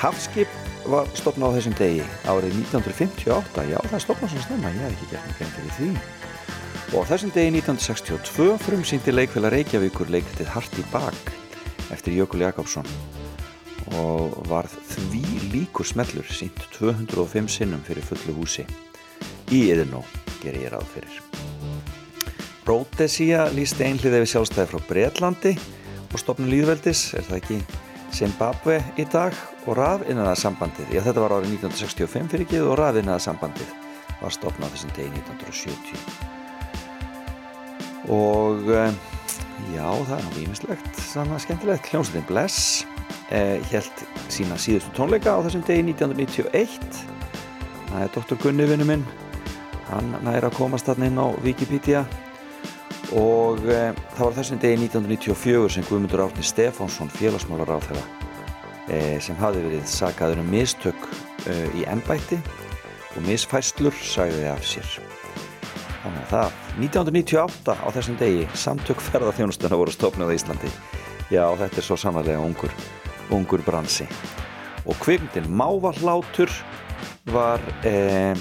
[0.00, 0.48] Hafskip
[0.88, 5.10] var stopnað á þessum degi árið 1958 já, það stopnað svona snemma, ég hef ekki
[5.12, 5.90] gert mig grein fyrir því.
[6.90, 11.34] Og á þessum degi 1962 frumsýndi leikfélag Reykjavíkur leikritið Hart í bak
[11.92, 12.88] eftir Jökul Jakobsson
[14.00, 18.64] og varð því líkur smellur sínt 205 sinnum fyrir fullu húsi
[19.50, 20.02] í Yðurnó,
[20.40, 21.20] ger ég ráð fyrir.
[22.68, 25.54] Rhodesia lísti einhlið við sjálfstæði frá Breitlandi
[26.10, 27.58] og stopnum líðveldis, er það ekki
[28.14, 29.34] Zimbabwe í dag
[29.66, 33.70] og rafinnaða sambandið, já þetta var árið 1965 fyrir ekki og rafinnaða sambandið
[34.20, 36.40] var stopnað þessum degi 1970
[38.10, 38.92] og eh,
[39.76, 42.58] já það er náttúrulega ímislegt svona skemmtilegt, hljómsveitin Bless
[43.30, 43.96] eh, held
[44.32, 47.02] sína síðustu tónleika á þessum degi 1991
[47.90, 48.36] það er Dr.
[48.42, 49.04] Gunni vinnu minn
[49.90, 52.04] hann næri að komast þarna inn á Wikipedia.
[53.16, 58.04] Og e, það var þessum degi 1994 sem Guðmundur Árni Stefánsson félagsmálar á þeirra
[58.86, 61.08] e, sem hafi verið sagaður um mistök
[61.50, 62.38] e, í ennbætti
[63.16, 64.94] og misfæslur sagði af sér.
[66.04, 66.54] Þannig að það
[66.86, 70.72] 1998 á þessum degi samtök ferðarþjónustuna voru stofnað á Íslandi.
[71.30, 72.72] Já þetta er svo samanlega ungur
[73.30, 74.06] ungur bransi.
[74.86, 76.50] Og kvikmyndin Mávallátur
[77.30, 78.34] var eh,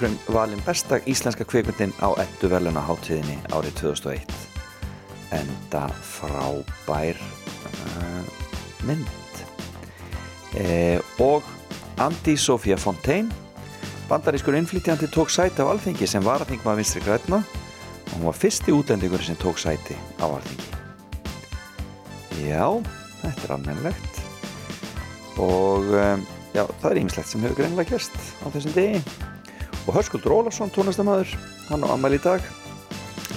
[0.00, 4.22] frum, valin besta íslenska kvikmyndin á ettu veluna háttíðinni árið 2001
[5.36, 8.22] enda frábær uh,
[8.88, 9.42] mynd.
[10.56, 11.44] Eh, og
[12.00, 13.28] Andi Sofía Fontaine
[14.08, 18.72] bandarískur innflytjandi tók sæti á alþingi sem var aðþingma vinstri grætna og hún var fyrsti
[18.72, 20.70] útlendingur sem tók sæti á alþingi.
[22.48, 22.66] Já,
[23.20, 24.22] þetta er almennlegt
[25.36, 26.24] og um,
[26.56, 29.28] já, það er ýmislegt sem hefur greinlega gerst á þessum degi
[29.86, 31.32] og Hörskuldur Ólafsson, tónlistamæður
[31.70, 32.44] hann á ammæli í dag.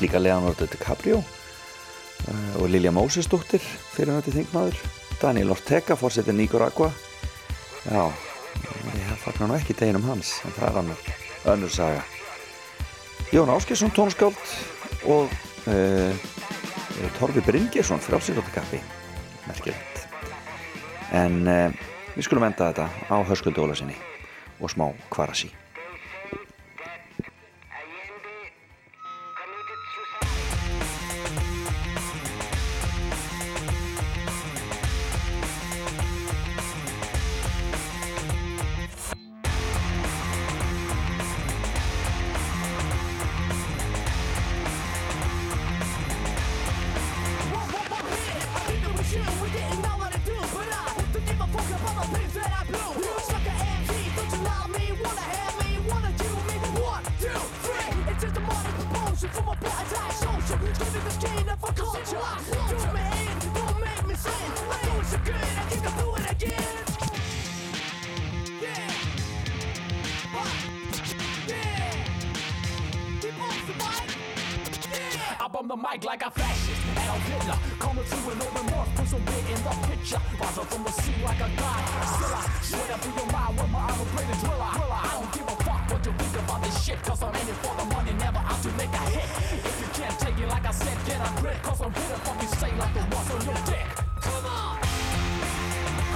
[0.02, 3.64] Líka Leonardo DiCaprio uh, og Lilja Mósesdóttir
[3.94, 4.80] fyrir nætti þingmaður.
[5.22, 6.90] Daniel Ortega, fórsetin Nicaragua
[7.86, 8.12] já,
[8.98, 11.08] ég fagnar nú ekki deginum hans en það er annar,
[11.54, 12.04] önnur saga.
[13.34, 14.38] Jón Áskilsson, tónskáld
[15.10, 15.32] og
[15.72, 16.30] uh,
[17.18, 18.82] Torfi Bryngesson, frálsýrlóttakappi
[19.48, 20.06] merkilegt.
[21.16, 21.84] En uh,
[22.14, 23.98] við skulum enda þetta á Hörskuldur Ólasinni
[24.60, 25.54] og smá kvarasi
[91.14, 93.88] get a grip, cause I'm here to fucking say like the ones on your dick.
[94.22, 94.82] Come on!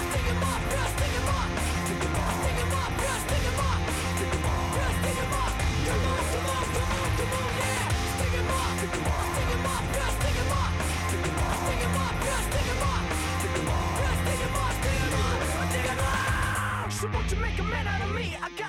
[0.09, 1.49] Stick him up, yeah, stick him up.
[1.85, 3.79] Stick him up, stick him up, yeah, stick him up.
[4.17, 5.53] Stick him up, yeah, stick him up.
[5.87, 7.85] Come on, come on, come on, come on, yeah.
[8.17, 10.73] Stick him up, stick him up, stick him up, yeah, stick him up.
[11.07, 13.05] Stick him up, stick him up, yeah, stick him up.
[13.37, 15.37] Stick him up, yeah, stick him up, stick him up,
[15.69, 16.89] stick him up.
[16.97, 18.25] So won't you make a man out of me?
[18.41, 18.66] I got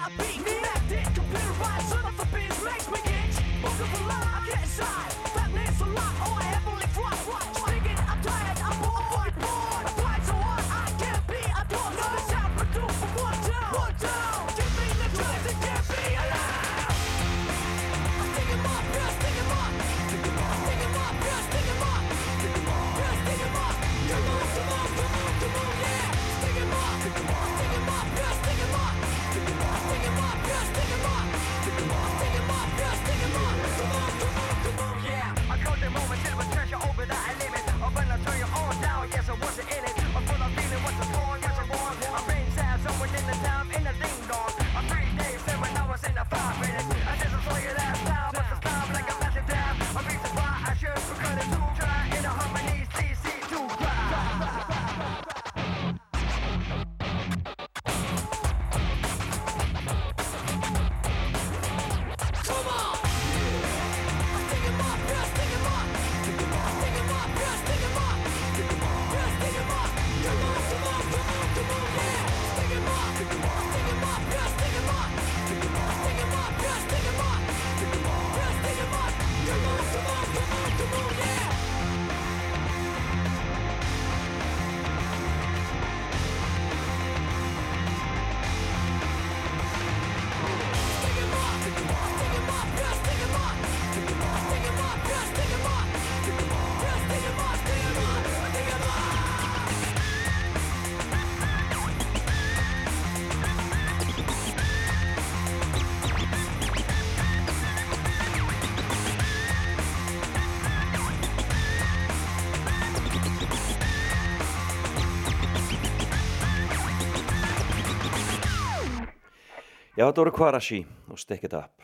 [119.98, 120.76] Já, þetta voru Kvarashi
[121.10, 121.82] og Stick It Up.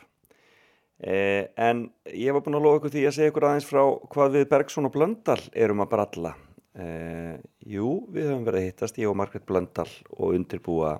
[1.03, 3.81] Eh, en ég var búinn að lofa ykkur því að segja ykkur aðeins frá
[4.13, 6.33] hvað við Bergson og Blöndal erum að bralla.
[6.79, 7.33] Eh,
[7.75, 10.93] jú, við höfum verið að hittast, ég og Margret Blöndal og undirbúa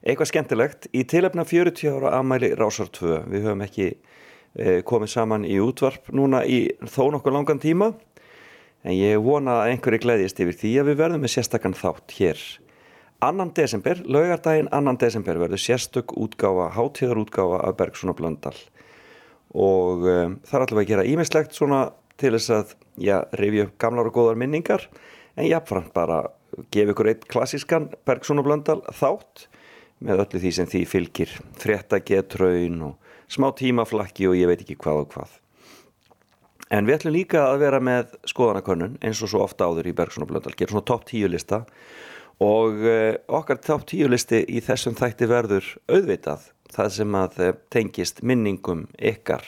[0.00, 3.28] eitthvað skemmtilegt í tilefna 40 ára amæli Rásar 2.
[3.28, 7.92] Við höfum ekki eh, komið saman í útvarp núna í þó nokkuð langan tíma
[8.88, 12.40] en ég vona að einhverju gleðist yfir því að við verðum með sérstakann þátt hér
[13.22, 18.56] annan desember, laugardaginn annan desember verður sérstök útgáfa, hátíðarútgáfa af Bergson og Blöndal.
[19.54, 21.82] Og um, það er alltaf að gera ímislegt svona
[22.20, 24.88] til þess að, já, reyfi upp gamlar og góðar minningar
[25.36, 26.24] en jáfnframt bara
[26.74, 29.46] gefa ykkur eitt klassískan Bergson og Blöndal þátt
[30.02, 31.36] með öllu því sem því fylgir.
[31.62, 35.38] Frettagetraun og smá tímaflakki og ég veit ekki hvað og hvað.
[36.72, 40.24] En við ætlum líka að vera með skoðanakönnun eins og svo ofta áður í Bergson
[40.24, 41.62] og Blöndal gera svona topp tíu lista
[42.40, 47.52] og uh, okkar topp tíu listi í þessum þætti verður auðvitað það sem að uh,
[47.72, 49.44] tengist minningum ykkar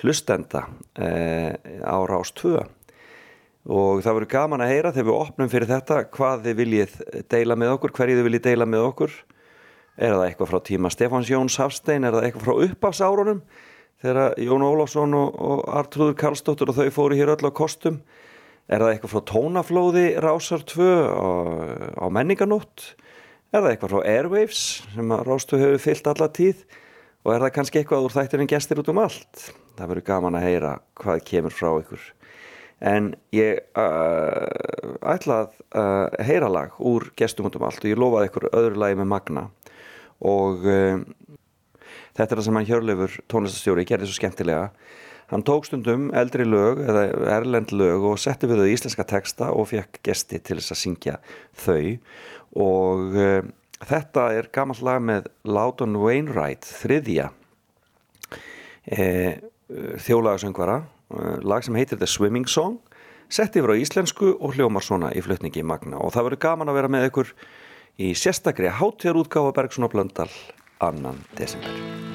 [0.00, 0.64] hlustenda
[0.98, 1.52] uh,
[1.84, 2.56] á Rás 2
[3.68, 6.94] og það verður gaman að heyra þegar við opnum fyrir þetta hvað þið viljið
[7.28, 9.16] deila með okkur, hverju þið viljið deila með okkur.
[9.98, 13.42] Er það eitthvað frá tíma Stefáns Jóns Hafstein, er það eitthvað frá uppafsárunum
[13.98, 17.98] þegar Jón Ólafsson og, og Artrúður Karlsdóttur og þau fóru hér öll á kostum
[18.68, 21.28] Er það eitthvað frá tónaflóði Rásar 2 á,
[22.04, 22.90] á menninganótt?
[23.48, 26.66] Er það eitthvað frá Airwaves sem að Rás 2 hefur fyllt alla tíð?
[27.24, 29.46] Og er það kannski eitthvað úr þættirinn gestir út um allt?
[29.78, 32.04] Það verður gaman að heyra hvað kemur frá ykkur.
[32.92, 37.98] En ég uh, ætla að uh, heyra lag úr gestum út um allt og ég
[37.98, 39.48] lofaði ykkur öðru lagi með Magna.
[40.28, 41.00] Og uh,
[42.12, 44.68] þetta er það sem hann Hjörleifur tónlistastjóri gerði svo skemmtilega
[45.28, 47.04] Hann tók stundum eldri lög eða
[47.36, 51.16] erlend lög og setti við þau íslenska texta og fekk gesti til þess að syngja
[51.52, 51.98] þau
[52.56, 53.42] og uh,
[53.84, 57.28] þetta er gammal lag með Loudon Wainwright, þriðja
[58.96, 59.32] uh,
[60.08, 60.80] þjólagasöngvara,
[61.12, 62.80] uh, lag sem heitir The Swimming Song,
[63.28, 66.72] setti yfir á íslensku og hljómar svona í flutningi í Magna og það verður gaman
[66.72, 67.36] að vera með ykkur
[68.00, 70.32] í sérstakri háttíðarútgáfa Bergson og Blöndal
[70.80, 72.07] annan desember.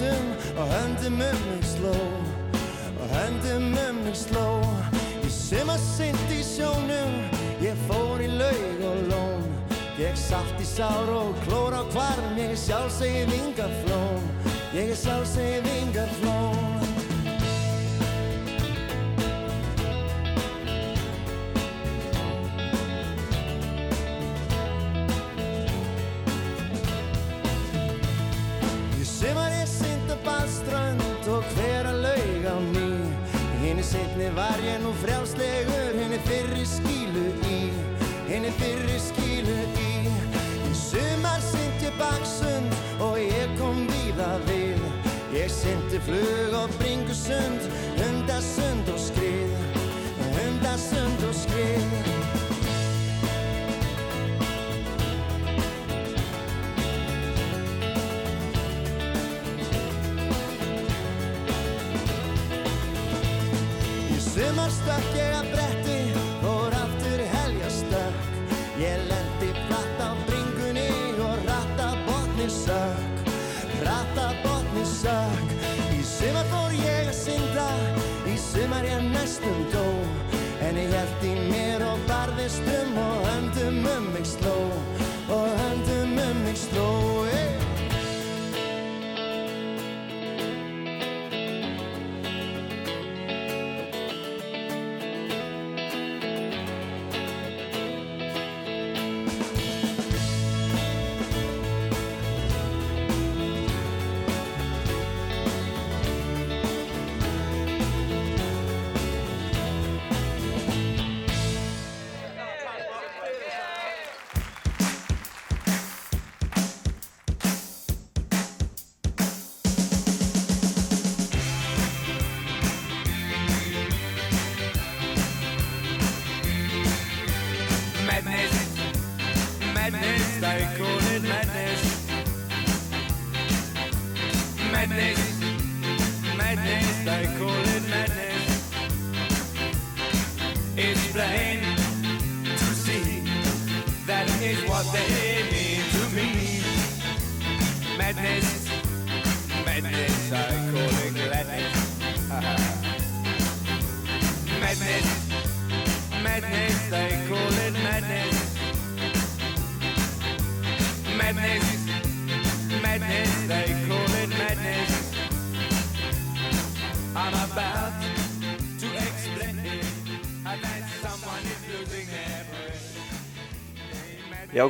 [0.00, 1.94] Barðist um Og höndum um mig sló
[3.00, 4.62] Og höndum um mig sló
[5.24, 7.12] Í sumar synd í sjónum
[7.60, 9.44] Ég fór í laug og lón
[9.98, 14.24] Ég satt í sár og klór á kvarm Ég er sjálfsegi vingarflón
[14.74, 16.59] Ég er sjálfsegi vingarflón
[33.90, 37.60] setni var ég nú frjálslegur, henni fyrri skílu í
[38.30, 39.94] Henni fyrri skílu í.
[40.70, 44.84] Í sumar synd ég baksund og ég kom víða við.
[45.34, 47.66] Ég syndi flug og bringusund,
[47.98, 49.58] hundasund og skrið.
[50.36, 51.19] Hundasund
[64.60, 65.98] sumar stökk ég að bretti
[66.44, 68.18] og aftur helja stökk
[68.80, 70.88] Ég lendi platt á bringunni
[71.20, 73.32] og ratta botni sökk.
[73.84, 75.52] Ratta botni sökk.
[75.96, 77.68] Í sumar fór ég að synda
[78.28, 79.84] Í sumar ég næstum dó.
[80.64, 81.49] En ég held í mér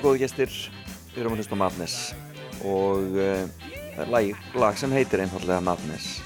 [0.01, 0.53] góðu gestir,
[1.13, 1.97] við erum að hlusta á Madness
[2.65, 3.43] og uh,
[3.95, 6.21] það er lag, lag sem heitir einfallega Madness.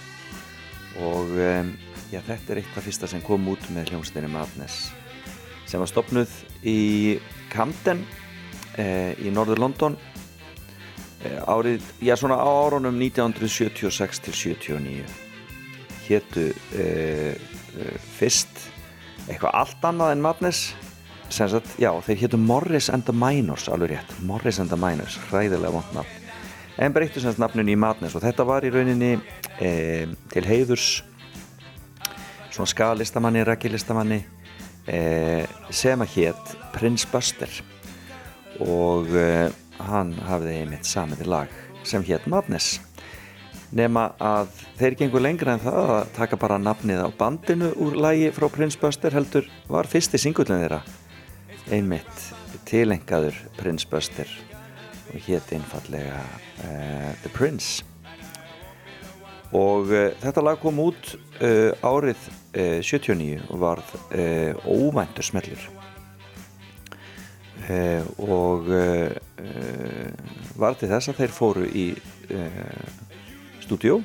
[1.02, 1.72] Og um,
[2.12, 4.92] já, þetta er eitt af fyrsta sem kom út með hljómsdeinni Madness
[5.66, 6.30] sem var stopnuð
[6.70, 7.18] í
[7.50, 15.20] Camden uh, í norður London uh, árið, já svona á árunum 1976 til 79
[16.04, 16.50] hétu
[18.18, 18.66] fyrst
[19.24, 20.74] eitthvað allt annað en Madness
[21.34, 25.72] sagt, já, þeir héttu Morris and the Minors, alveg rétt, Morris and the Minors hræðilega
[25.74, 26.20] vond nafn.
[26.78, 29.12] En breyttu sem sagt nafninu í Madness og þetta var í rauninni
[29.62, 30.88] e, til heiðurs
[32.54, 34.18] svona skalistamanni, rækilistamanni
[34.90, 34.98] e,
[35.70, 37.60] sem að hétt Prince Buster.
[38.62, 39.28] Og e,
[39.86, 41.54] hann hafði einmitt samiði lag
[41.86, 42.80] sem hétt Madness.
[43.74, 48.34] Nema að þeir gengur lengra en það að taka bara nafnið á bandinu úr lagi
[48.34, 50.82] frá Prince Buster heldur var fyrsti singullin þeirra
[51.72, 52.32] einmitt
[52.68, 54.28] tilengaður Prince Buster
[55.14, 56.20] og hétt einfallega
[56.64, 57.84] uh, The Prince.
[59.54, 63.88] Og uh, þetta lag kom út uh, árið 79 og varð
[64.70, 65.58] óvæntur smellur.
[68.22, 68.68] Og
[70.54, 71.88] var til þess að þeir fóru í
[73.64, 73.96] stúdjó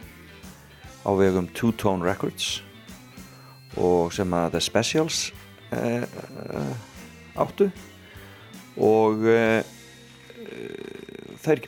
[1.06, 2.64] á vegum Two Tone Records
[3.78, 5.22] og sem að The Specials
[7.40, 7.70] áttu
[8.80, 9.60] og uh,
[11.44, 11.68] þeir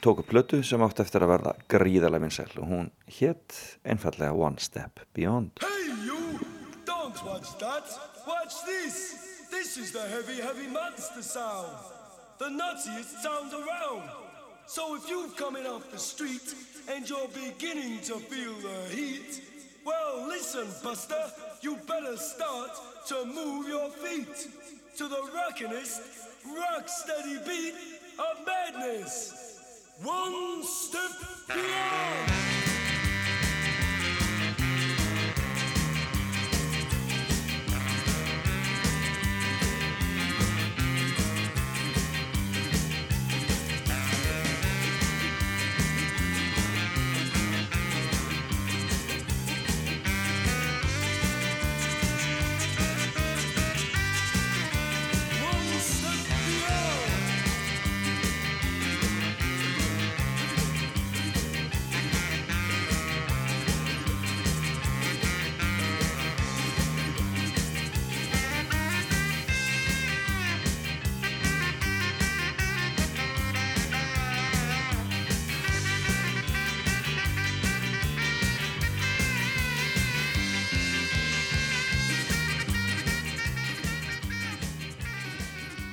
[0.00, 5.02] tóku plötu sem átti eftir að verða gríðarlega vinsæl og hún hétt einfallega One Step
[5.16, 6.38] Beyond Hey you!
[6.86, 7.84] Don't watch that!
[8.26, 9.48] Watch this!
[9.50, 11.76] This is the heavy, heavy monster sound!
[12.38, 14.10] The nuttiest sound around!
[14.66, 16.54] So if you're coming off the street
[16.88, 19.40] and you're beginning to feel the heat,
[19.84, 21.30] well listen, Buster,
[21.62, 22.70] you better start
[23.06, 24.48] to move your feet
[24.96, 26.00] to the rockinest,
[26.56, 27.74] rock steady beat
[28.18, 29.92] of madness.
[30.02, 31.12] One step
[31.46, 32.55] beyond.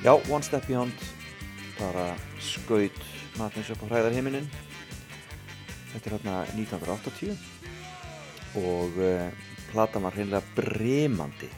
[0.04, 0.94] Já, One Step Beyond.
[1.80, 2.92] Bara skaut
[3.40, 4.50] matins upp á hræðarheiminin
[5.94, 7.38] þetta er hérna 1980
[8.60, 9.32] og uh,
[9.72, 11.50] platan var hreinlega brimandi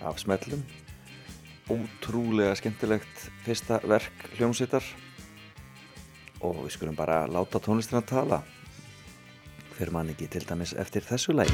[0.00, 0.64] af smellum.
[1.68, 4.84] Ótrúlega skemmtilegt fyrsta verk hljómsveitar.
[6.40, 8.42] Og við skulum bara láta tónlistina tala.
[9.76, 11.52] Hver mann ekki til dæmis eftir þessu læg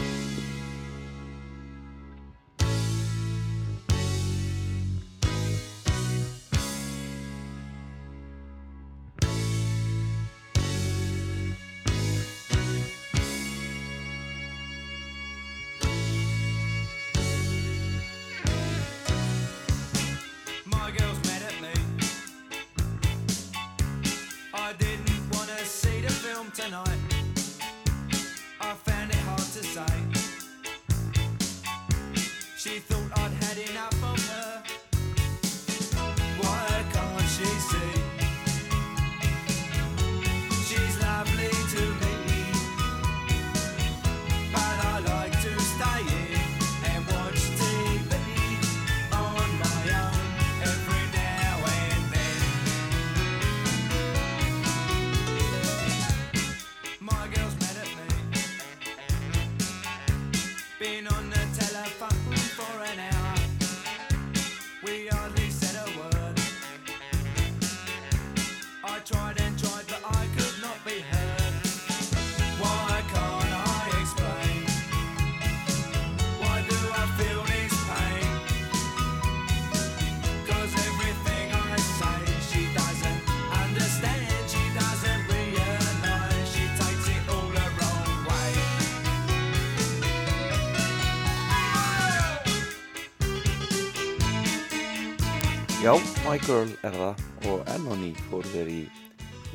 [96.30, 98.82] My Girl er það og enn og ný fór þeir í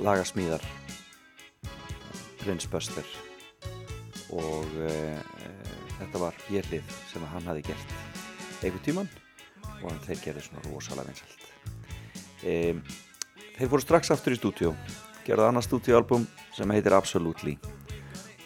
[0.03, 0.63] lagasmíðar
[2.41, 3.05] Prince Buster.
[4.35, 5.51] Og e, e,
[6.01, 7.93] þetta var björlið sem hann hafi gert
[8.59, 9.07] einhvern tíman
[9.61, 12.75] og hann þeir gerði svona rosalega vinsalt e,
[13.55, 14.73] Þeir fóru strax aftur í stúdíu
[15.23, 16.27] gerði annað stúdíualbum
[16.57, 17.55] sem heitir Absolutely.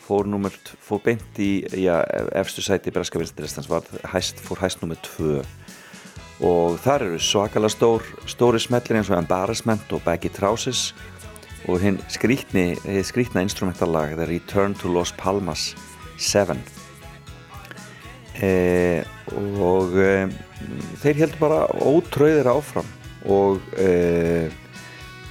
[0.06, 0.30] Fór
[0.86, 1.98] fór beint í já,
[2.38, 3.26] efstu sæti breska
[4.14, 5.42] hæst, fór hæst nummer 2
[6.40, 10.94] og þar eru svakalega stór stóri smellir eins og Embarrassment og Baggy Trousers.
[11.68, 12.72] Og hinn skrítni,
[13.06, 15.74] skrítna instrumentallag The Return to Los Palmas
[16.18, 16.56] 7
[18.42, 19.04] e,
[19.60, 20.14] og e,
[21.04, 22.88] þeir heldur bara ótröðir áfram
[23.28, 24.50] og e,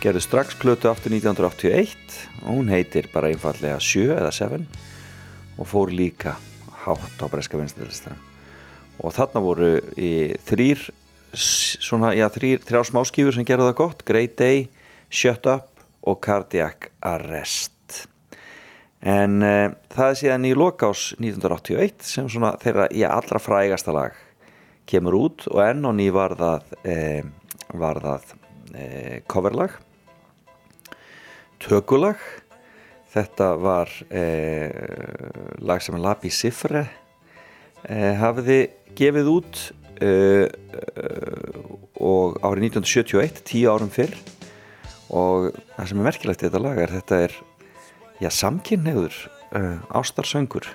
[0.02, 1.96] gerðu strax plötu aftur 1981
[2.44, 4.62] og hún heitir bara einfallega 7 eða 7
[5.58, 6.36] og fór líka
[6.84, 8.27] hátt á breska vinsturilistan
[8.98, 9.72] og þarna voru
[10.48, 10.84] þrýr
[11.38, 14.04] svona, já, þrýr, þrjá smáskífur sem gerðu það gott.
[14.08, 14.68] Great Day,
[15.10, 17.74] Shut Up og Cardiac Arrest.
[18.98, 24.16] En uh, það er síðan í lokás 1981 sem svona þeirra í allra frægasta lag
[24.88, 25.46] kemur út.
[25.52, 27.22] Og enn og ný var það eh,
[27.78, 28.34] var það
[28.74, 29.76] eh, coverlag.
[31.62, 32.22] Tökulag.
[33.08, 34.68] Þetta var eh,
[35.64, 36.86] lag sem Labi Sifre
[37.86, 38.58] hafiði
[38.98, 39.60] gefið út
[40.02, 41.62] uh, uh,
[41.98, 44.14] og árið 1971 tíu árum fyrr
[45.08, 47.36] og það sem er merkilegt í þetta lag er þetta er
[48.20, 49.16] já, samkynneður
[49.96, 50.68] ástarsöngur.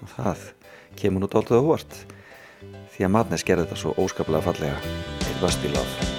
[0.00, 0.48] Og það
[0.96, 2.00] kemur nút alltaf óvart
[2.94, 4.96] því að Madness gerði þetta svo óskaplega fallega.
[5.28, 6.13] It must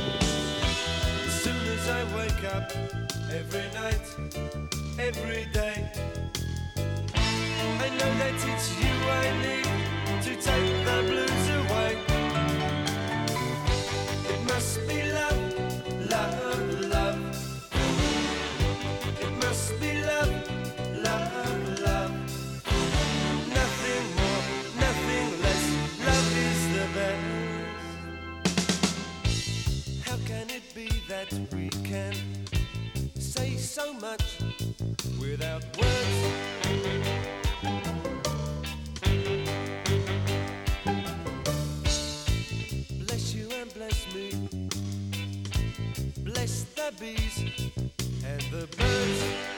[31.53, 32.13] we can
[33.15, 34.39] say so much
[35.19, 36.65] without words?
[43.05, 44.31] Bless you and bless me.
[46.23, 47.71] Bless the bees
[48.23, 49.54] and the birds.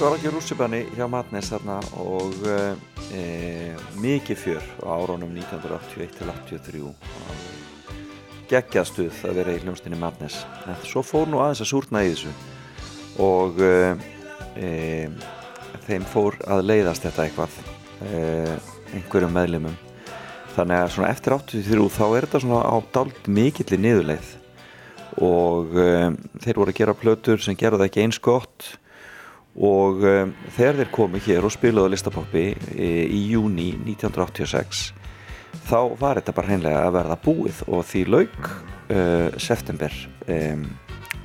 [0.00, 3.18] Þetta var ekki rússibanni hjá Madness þarna og e,
[4.00, 6.94] mikið fjör á árunum 1981 til 83
[8.48, 10.46] geggjastuð að vera í hljómsdynni Madness.
[10.64, 12.32] En svo fór nú aðeins að súrna í þessu
[13.26, 15.12] og e,
[15.84, 17.60] þeim fór að leiðast þetta eitthvað
[18.08, 18.56] e,
[18.96, 19.78] einhverjum meðlimum.
[20.56, 24.36] Þannig að svona eftir 83 þá er þetta svona á dalt mikilli niðurleið
[25.20, 28.78] og um, þeir voru að gera plötur sem gera það ekki eins gott
[29.58, 32.44] og um, þegar þeir komu hér og spilaðu listapoppi
[32.76, 34.92] í, í júni 1986
[35.66, 39.92] þá var þetta bara hreinlega að verða búið og því lauk uh, september
[40.30, 40.62] um,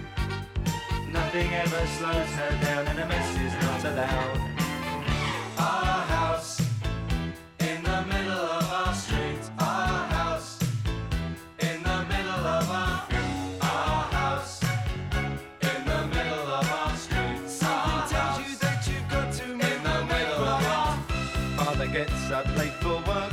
[1.33, 4.37] Nothing ever slows her down, and a mess is not allowed.
[5.57, 6.59] Our house
[7.59, 9.39] in the middle of our street.
[9.57, 10.59] Our house
[11.59, 13.07] in the middle of our
[13.61, 14.61] our house
[15.61, 17.47] in the middle of our street.
[17.47, 20.97] Something tells you that you've got to in the middle of our
[21.55, 23.31] Father gets up late for work.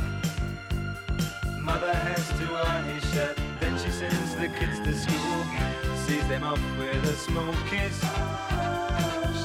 [1.59, 3.37] Mother has to iron his shirt.
[3.59, 5.88] Then she sends the kids to school.
[6.09, 8.01] Sees them off with a small kiss.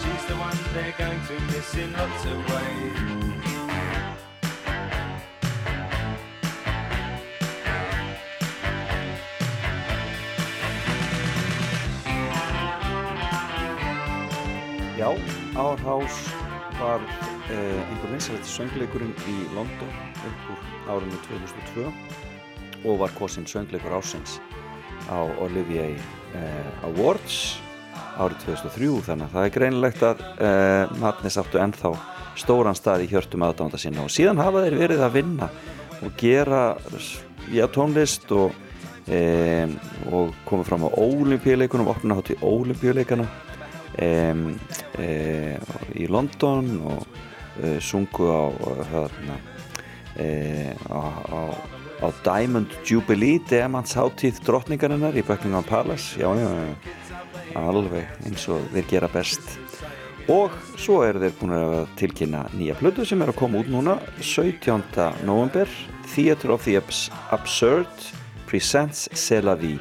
[0.01, 3.35] She's the one they're going to miss in lots of ways.
[14.97, 15.15] Já,
[15.85, 16.33] House
[16.81, 21.93] var uh, einhver vinsarlega söngleikurinn í London upp úr árinu 2002
[22.89, 24.41] og var kosin söngleikur ásins
[25.11, 25.95] á Olivier
[26.35, 27.59] uh, Awards
[28.15, 31.95] árið 2003 þannig að það er greinilegt að uh, Madness áttu ennþá
[32.39, 35.49] stóran stað í hjörtum aðdánda sinna og síðan hafa þeir verið að vinna
[36.05, 36.63] og gera
[37.55, 38.55] já, tónlist og,
[39.07, 39.75] um,
[40.11, 43.29] og komið fram á ólimpíuleikunum opna hátt í ólimpíuleikana
[44.03, 44.47] um,
[44.99, 47.23] um, í London og
[47.87, 48.43] sungu á
[48.91, 49.39] hérna
[50.19, 51.43] á, á,
[52.05, 56.21] á Diamond Jubilee demantsháttíð drottningarinnar í Buckingham Palace.
[56.21, 56.75] Já, já, já,
[57.57, 59.57] alveg eins og þeir gera best.
[60.33, 63.99] Og svo eru þeir búin að tilkynna nýja plötu sem er að koma út núna
[64.21, 64.85] 17.
[65.25, 65.69] november
[66.15, 68.09] Theatre of the Abs Absurd
[68.49, 69.81] Presents C'est la Vie.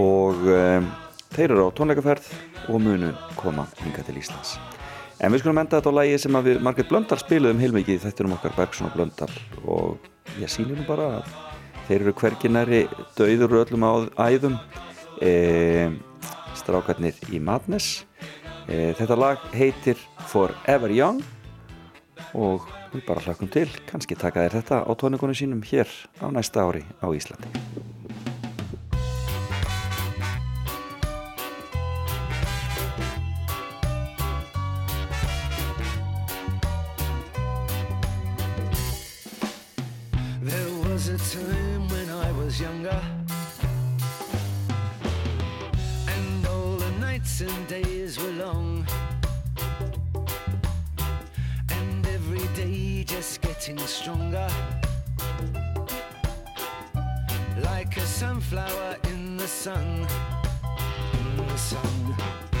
[0.00, 0.88] Og um,
[1.34, 2.30] þeir eru á tónleikaferð
[2.72, 4.56] og munu koma hinga til Íslands.
[5.20, 8.26] En við skulum enda þetta á lægi sem að við Margrét Blöndal spiluðum heilmikið þetta
[8.26, 9.30] um okkar Bergson og Blöndal.
[9.64, 10.10] Og
[10.40, 11.30] ég sýnir nú bara að
[11.88, 12.82] þeir eru hverginari
[13.18, 13.92] döður öllum á
[14.28, 14.58] æðum.
[15.22, 15.90] E,
[16.58, 18.04] strákarnir í Madness.
[18.66, 21.22] E, þetta lag heitir Forever Young
[22.34, 23.68] og við bara hlakum til.
[23.90, 27.93] Kannski taka þér þetta á tónleikunum sínum hér á næsta ári á Íslandi
[41.08, 43.02] was a time when I was younger.
[46.08, 48.86] And all the nights and days were long.
[51.70, 54.48] And every day just getting stronger.
[57.62, 60.06] Like a sunflower in the sun.
[61.12, 62.53] In the sun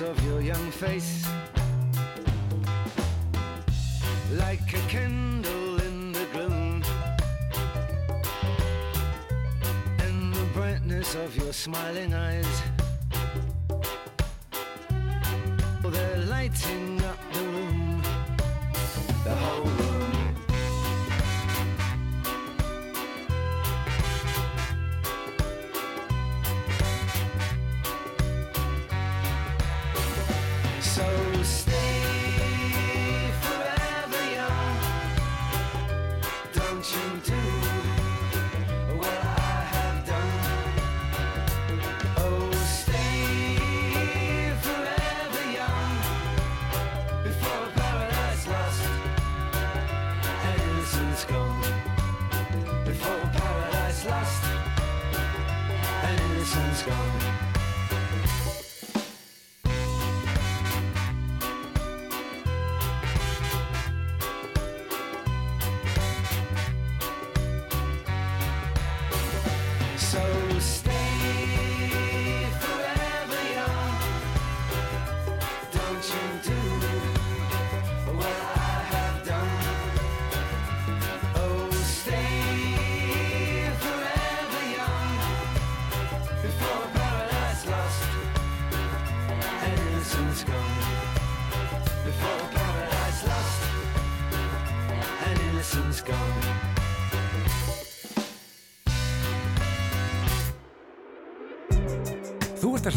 [0.00, 1.26] of your young face
[4.32, 6.82] like a candle in the gloom,
[9.98, 12.62] and the brightness of your smiling eyes.
[15.82, 16.87] They're lighting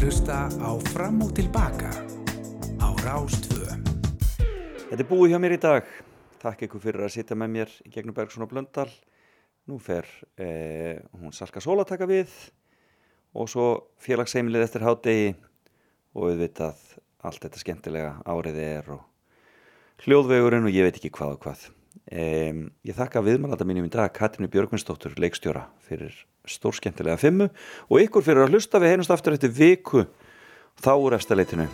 [0.01, 1.89] að hlusta á Fram og Tilbaka
[2.81, 3.67] á Rástvö.
[4.89, 5.89] Þetta er búið hjá mér í dag.
[6.41, 8.87] Takk ykkur fyrir að sitja með mér í gegnum Bergson og Blöndal.
[9.69, 10.07] Nú fer
[10.41, 12.33] eh, hún Salka Sól að taka við
[13.37, 13.67] og svo
[14.01, 15.35] félagsseimlið eftir hádegi
[16.17, 16.81] og auðvitað
[17.21, 19.05] allt þetta skemmtilega árið er og
[20.07, 21.69] hljóðvegurinn og ég veit ekki hvað og hvað.
[22.09, 26.15] Um, ég þakka viðmælanda mínum í dag Katrínu Björgvinsdóttur, leikstjóra fyrir
[26.49, 27.47] stórskemmtilega fimmu
[27.87, 28.81] og ykkur fyrir að hlusta.
[28.81, 30.07] Við heinust aftur eftir viku.
[30.81, 31.67] Þá úr efsta leitinu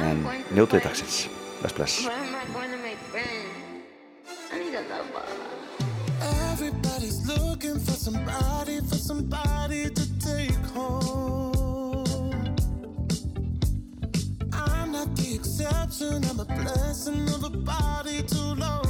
[0.00, 0.24] en
[0.54, 1.28] njótið dagsins.
[1.60, 2.08] Bless bless.
[6.54, 12.32] Everybody's looking for somebody, for somebody to take home.
[14.52, 18.83] I'm not the exception, I'm a blessing of a body to love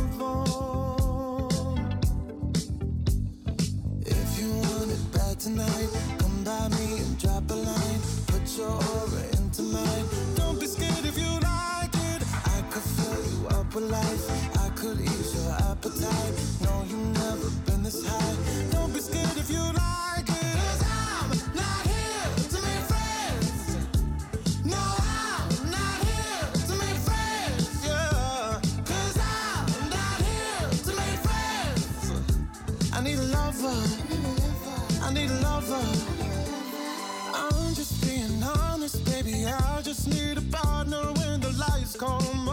[5.45, 8.01] tonight, come by me and drop a line.
[8.29, 10.07] Put your aura into mine.
[10.37, 12.23] Don't be scared if you like it.
[12.57, 14.25] I could fill you up with life.
[14.65, 16.35] I could ease your appetite.
[16.63, 18.37] No, you've never been this high.
[18.71, 19.64] Don't be scared if you
[41.97, 42.44] Come.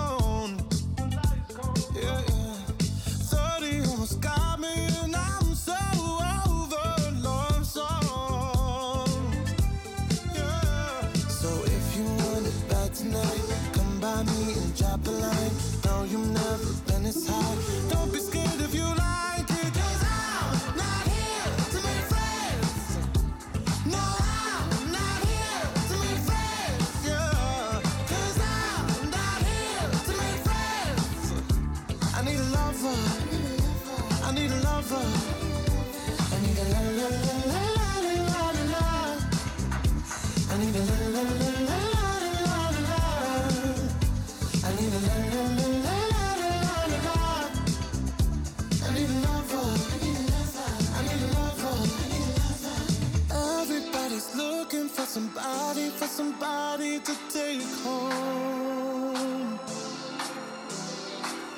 [56.02, 59.60] for somebody to take home.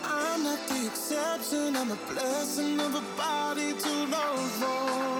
[0.03, 5.12] I'm not the exception, I'm a blessing of a body to love.